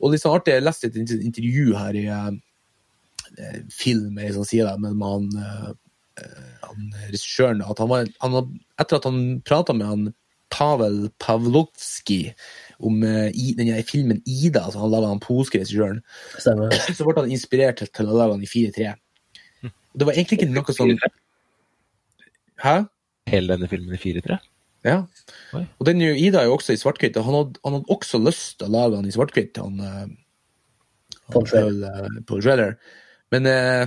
[0.00, 2.30] Og litt sånn artig, jeg leste et intervju her i eh,
[3.38, 5.70] eh, film, jeg sånn sier det, med han, eh,
[6.24, 10.06] eh, han regissøren at han var han, Etter at han prata med han
[10.54, 12.34] Pavel Pavlovskij
[12.86, 16.00] om eh, i, den her filmen Ida, altså han laga den polske regissøren,
[16.38, 18.94] så ble han inspirert til, til å lage den i 4-3.
[19.94, 20.96] Det var egentlig ikke noe sånn
[22.64, 22.74] Hæ?
[23.30, 24.36] Hele denne filmen i 4-3?
[24.84, 24.98] Ja.
[25.56, 25.62] Oi.
[25.80, 28.68] Og den jo- Ida er jo også i svart-hvitt, han han hadde også lyst til
[28.68, 30.16] å lage den i svart-hvitt, han, han,
[31.32, 32.76] han på Trailer.
[33.32, 33.86] Men eh,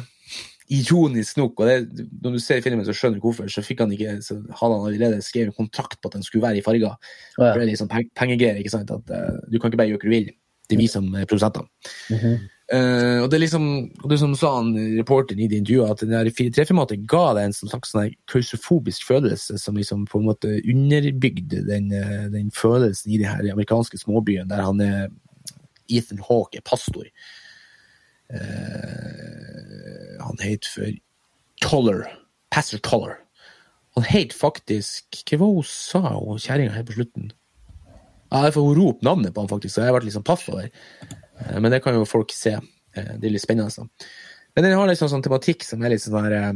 [0.73, 3.93] ironisk nok, og det, når du ser filmen så skjønner du hvorfor, så fikk han
[3.95, 6.97] ikke, så hadde han allerede skrevet en kontrakt på at den skulle være i farger.
[7.37, 7.53] For ja.
[7.55, 8.91] det er liksom pengegreier, ikke sant?
[8.91, 10.29] At uh, du kan ikke bare gjøre hva du vil.
[10.67, 11.63] Det er vi som er produsenter.
[12.09, 12.35] -hmm.
[12.75, 13.65] uh, og det er liksom,
[14.03, 17.43] og det som sa han reporteren i det intervjuet, at den der 4-3-formatet ga deg
[17.45, 22.51] en sånn slags sånn kausofobisk følelse som liksom på en måte underbygde den, eh, den
[22.51, 25.07] følelsen i den her amerikanske småbyen der han er
[25.89, 27.07] Ethan Hawke er pastor.
[28.29, 30.91] Eh, han het for
[31.63, 32.03] Toller.
[32.53, 33.17] Pastor Toller.
[33.97, 37.31] Han het faktisk Hva var hun sa, hun kjerringa helt på slutten?
[38.27, 40.67] Ja, jeg får rope navnet på han, faktisk, så jeg ble litt sånn paff over.
[41.39, 42.57] Eh, Men det kan jo folk se.
[42.57, 43.71] Eh, Det er litt spennende.
[43.71, 43.87] Så.
[44.55, 46.53] Men den har liksom sånn tematikk som er litt sånn her eh,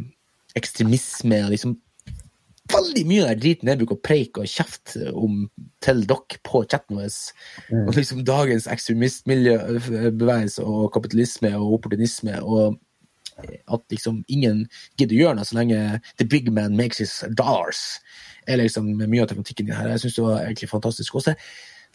[0.60, 1.78] ekstremisme og liksom
[2.72, 5.42] Veldig mye av den driten jeg bruker å preike og kjefte om
[5.84, 7.18] til dere på chatten vår.
[7.82, 12.80] Og liksom dagens ekstremistmiljøbevegelse og kapitalisme og opportunisme og
[13.42, 14.66] at liksom ingen
[15.00, 15.78] gidder å gjøre noe så lenge
[16.22, 18.00] the big man makes his dollars.
[18.48, 19.90] er liksom mye av tematikken i det her.
[19.94, 21.16] Jeg syns det var egentlig fantastisk.
[21.16, 21.34] Også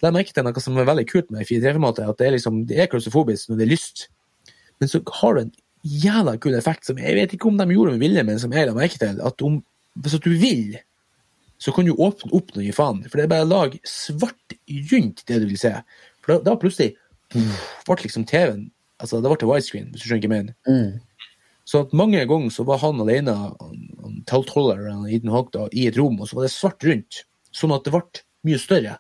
[0.02, 2.58] la jeg merke til noe som er veldig kult med 4-3-formatet, at det er liksom,
[2.68, 4.08] det er klaustrofobisk når det er lyst,
[4.80, 5.54] men så har det en
[5.86, 8.68] jævla kul effekt som jeg vet ikke om de gjorde med vilje, men som jeg
[8.68, 9.20] la merke til.
[9.22, 9.62] at om,
[10.02, 10.76] Hvis at du vil,
[11.58, 13.02] så kan du åpne opp noe i faen.
[13.08, 14.56] For det er bare å lage svart
[14.92, 15.72] rundt det du vil se.
[16.22, 16.94] For da, da plutselig
[17.32, 18.68] ble liksom TV-en
[19.02, 20.54] altså Da ble det widescreen, hvis du skjønner hva jeg mener.
[20.64, 21.26] Mm.
[21.68, 23.34] Så at mange ganger så var han alene,
[25.52, 27.18] da, i et rom, og så var det svart rundt.
[27.52, 28.94] Sånn at det ble mye større.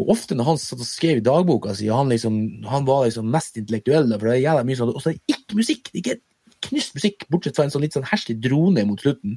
[0.00, 3.28] Og ofte når han satt og skrev i dagboka si, han, liksom, han var liksom
[3.30, 5.90] mest intellektuell, for det er jævla mye sånn, og så er det ikke musikk!
[5.92, 6.20] Det er ikke
[6.66, 9.36] knust musikk, bortsett fra en sånn litt sånn herselig drone mot slutten.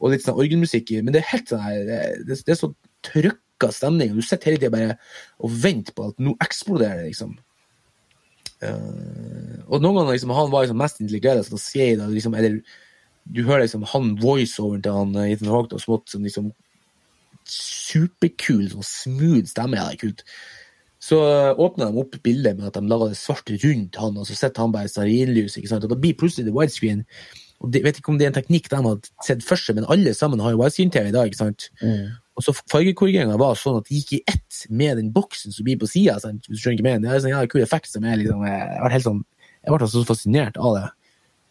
[0.00, 0.90] Og litt sånn orgelmusikk.
[0.94, 2.72] i, Men det er helt sånn her, det, det, er så
[3.06, 4.14] trykka stemning.
[4.14, 4.98] og Du sitter hele tida bare
[5.38, 7.36] og venter på at nå eksploderer det, liksom.
[8.60, 12.34] Uh, og noen ganger liksom, han var liksom mest intelligent, så da skrev det, liksom,
[12.36, 12.58] eller
[13.24, 16.50] du hører liksom han voiceoveren til han eh, Ethan Hawke og smått som liksom
[17.50, 19.78] superkul, sånn smooth stemme.
[19.78, 20.24] Ja, kult.
[21.00, 24.28] Så uh, åpna de opp bildet med at de laga det svart rundt han, og
[24.28, 25.56] så sitter han bare i stearinlys.
[25.56, 27.06] Og da blir plutselig det widescreen.
[27.60, 30.14] Og Jeg vet ikke om det er en teknikk de har sett først, men alle
[30.16, 31.26] sammen har jo widescreen-TV i dag.
[31.28, 31.66] ikke sant?
[31.82, 32.06] Mm.
[32.40, 35.76] Og så fargekorrigeringa var sånn at det gikk i ett med den boksen som blir
[35.80, 36.16] på sida.
[36.24, 37.02] Hvis du skjønner ikke mer.
[37.02, 39.20] Det er sånn ja, kul effekt som er liksom Jeg ble sånn
[39.60, 40.86] jeg ble så fascinert av det.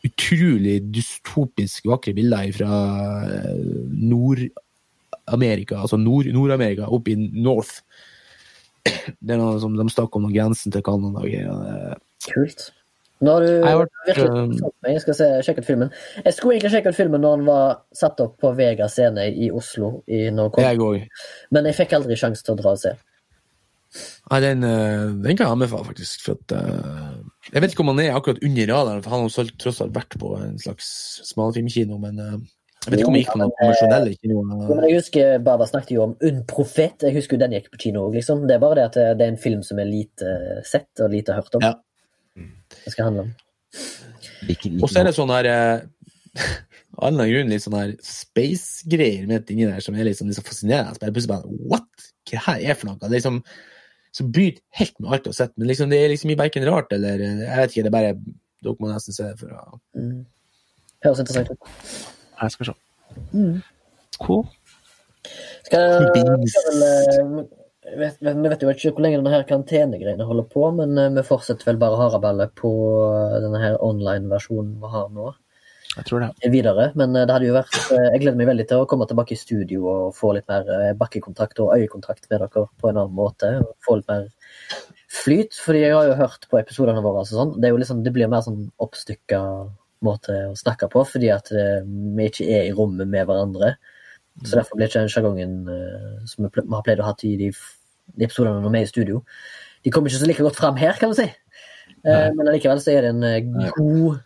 [0.10, 2.80] Utrolig dystopisk vakre bilder fra
[3.94, 7.82] Nord-Amerika, altså Nord- Nord-Amerika, opp i North.
[9.22, 11.22] Det er noe som De snakker om noen grensen til Canada.
[12.26, 12.70] Kult.
[13.20, 13.50] Nå har du
[14.08, 14.94] virkelig fått meg.
[14.94, 15.92] Jeg skal se, sjekke ut filmen.
[16.24, 19.50] Jeg skulle egentlig sjekke ut filmen når den var satt opp på Vega scene i
[19.52, 19.98] Oslo.
[20.08, 20.30] I.
[20.30, 21.08] Jeg.
[21.52, 22.96] Men jeg fikk aldri sjanse til å dra og se.
[24.30, 26.22] Nei, den, eh, den kan jeg anbefale, faktisk.
[26.28, 27.18] For at, uh,
[27.50, 30.18] jeg vet ikke om han er akkurat under radaren, for han har tross alt vært
[30.22, 30.88] på en slags
[31.32, 32.38] smalfilmkino, men uh,
[32.86, 34.44] jeg vet ikke om han gikk på noen konvensjonelle kino.
[34.46, 34.86] kinoer.
[34.88, 37.04] Jeg husker Baba snakket jo om Un Profet.
[37.04, 38.46] Jeg husker jo den gikk på kino òg, liksom.
[38.48, 40.38] Det er bare det at det er en film som er lite
[40.70, 41.66] sett og lite hørt om.
[41.66, 41.74] Ja.
[42.36, 43.32] Det skal handle om.
[44.82, 45.82] Og så er det sånn her eh,
[47.00, 50.20] Av en eller annen grunn litt sånn her space-greier midt inni der som er litt
[50.20, 50.96] sånn fascinerende.
[50.96, 52.08] Så bare plutselig bare What?
[52.30, 53.00] Hva her er for noe?
[53.02, 53.42] Det er liksom
[54.16, 55.54] som bryter helt med alt du har sett.
[55.56, 58.14] Men liksom, det er liksom verken rart eller eh, Jeg vet ikke, det er bare
[58.60, 60.26] Dere må nesten se det for å Mm.
[61.06, 61.70] Høres interessant ut.
[62.42, 62.74] Jeg skal se.
[63.32, 63.62] Mm.
[64.20, 64.42] Cool.
[65.64, 66.58] Skal, Bings.
[67.90, 70.98] Eh, vet, vet, vi vet jo ikke hvor lenge denne her karantenegreiene holder på, men
[70.98, 72.72] eh, vi fortsetter vel bare haraballet på
[73.44, 75.32] denne her online-versjonen vi har nå
[75.96, 76.52] Jeg tror det.
[76.54, 76.92] videre.
[77.00, 79.36] Men eh, det hadde jo vært eh, Jeg gleder meg veldig til å komme tilbake
[79.36, 83.18] i studio og få litt mer eh, bakkekontakt og øyekontakt med dere på en annen
[83.18, 83.52] måte.
[83.64, 84.30] og Få litt mer
[85.10, 85.58] flyt.
[85.66, 87.58] Fordi jeg har jo hørt på episodene våre og sånn.
[87.62, 89.44] Det, liksom, det blir mer sånn oppstykka
[90.06, 93.74] måte å snakke på, fordi at eh, vi ikke er i rommet med hverandre.
[94.46, 97.50] Så derfor blir ikke den sjargongen eh, som vi, har pleid å ha i de
[98.18, 99.22] episodene når vi er i studio.
[99.86, 101.28] De kommer ikke så like godt fram her, kan du si.
[102.06, 104.20] Eh, men allikevel så er det en eh, god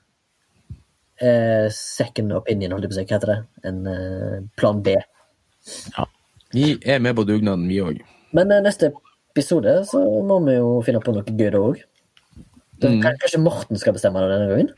[1.21, 3.07] eh, second opinion, holdt jeg på å si.
[3.07, 3.39] Hva heter det?
[3.69, 4.95] En eh, plan B.
[6.53, 8.01] Vi er med på dugnaden, vi òg.
[8.33, 8.91] Men neste
[9.33, 11.83] episode så må vi jo finne på noe gøy da òg.
[12.83, 12.99] Mm.
[13.05, 14.73] Kanskje Morten skal bestemme det denne gangen?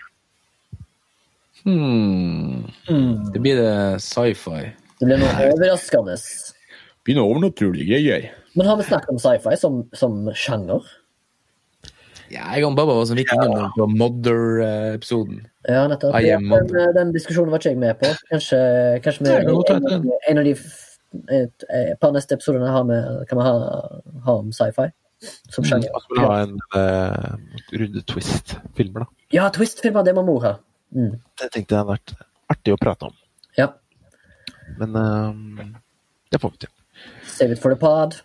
[1.65, 2.65] Hmm.
[2.85, 3.31] Mm.
[3.33, 4.67] Det blir det sci-fi.
[4.99, 6.17] Det blir noe overraskende.
[7.05, 8.27] Blir noe overnaturlige greier.
[8.55, 10.85] Men har vi snakket om sci-fi som, som sjanger?
[12.31, 15.43] Ja, jeg og bare var så vidt innom den på Mother-episoden.
[15.67, 16.15] Ja, nettopp.
[16.17, 18.09] Den, den diskusjonen var ikke jeg med på.
[18.31, 18.59] Kanskje,
[19.05, 20.55] kanskje vi, kan være en, en av de
[21.31, 22.71] et, et par neste episodene
[23.29, 23.55] kan vi ha,
[24.25, 24.89] ha om sci-fi
[25.53, 25.89] som sjanger.
[25.93, 27.35] Vi skulle ha en uh,
[27.79, 29.27] runde twist-filmer, da.
[29.35, 30.53] Ja, twist-filmer, det må mor ha.
[30.95, 31.15] Mm.
[31.39, 32.15] Det tenkte jeg hadde vært
[32.51, 33.17] artig å prate om.
[33.59, 33.71] Ja.
[34.79, 35.75] Men um,
[36.33, 36.73] det får vi til.
[37.29, 38.19] Save it for the pod.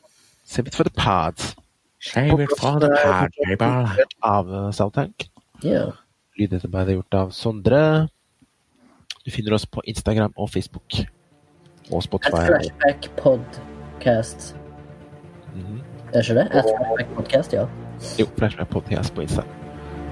[0.51, 1.55] Save it for the pods.
[2.01, 4.05] Save it for the pod, baby.
[4.23, 5.29] Av Soundtank.
[5.63, 5.93] Ja.
[6.39, 7.83] Lydarbeid er gjort av Sondre.
[9.23, 11.05] Du finner oss på Instagram og Facebook.
[11.93, 12.49] Og Spotify.
[12.49, 14.57] At flashback podcast.
[15.55, 15.79] Mhm.
[16.15, 16.49] Er ikke det?
[16.51, 17.69] At flashback podcast, ja.
[18.19, 19.47] Jo, Flashback Podcast på Insta.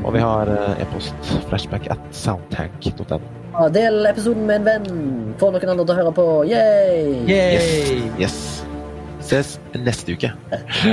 [0.04, 3.18] Og vi har eh, e-post flashback at soundtank.no.
[3.58, 5.34] Ja, Del episoden med en venn.
[5.40, 6.30] Få noen andre til å høre på.
[6.46, 7.26] Yay!
[7.26, 8.02] Yay!
[8.20, 8.67] Yes.
[9.28, 10.30] Ses neste uke.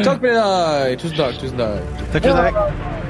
[0.04, 0.98] Takk for i dag!
[1.00, 1.40] Tusen takk.
[1.40, 2.00] tusen takk.
[2.12, 3.05] Takk for i dag.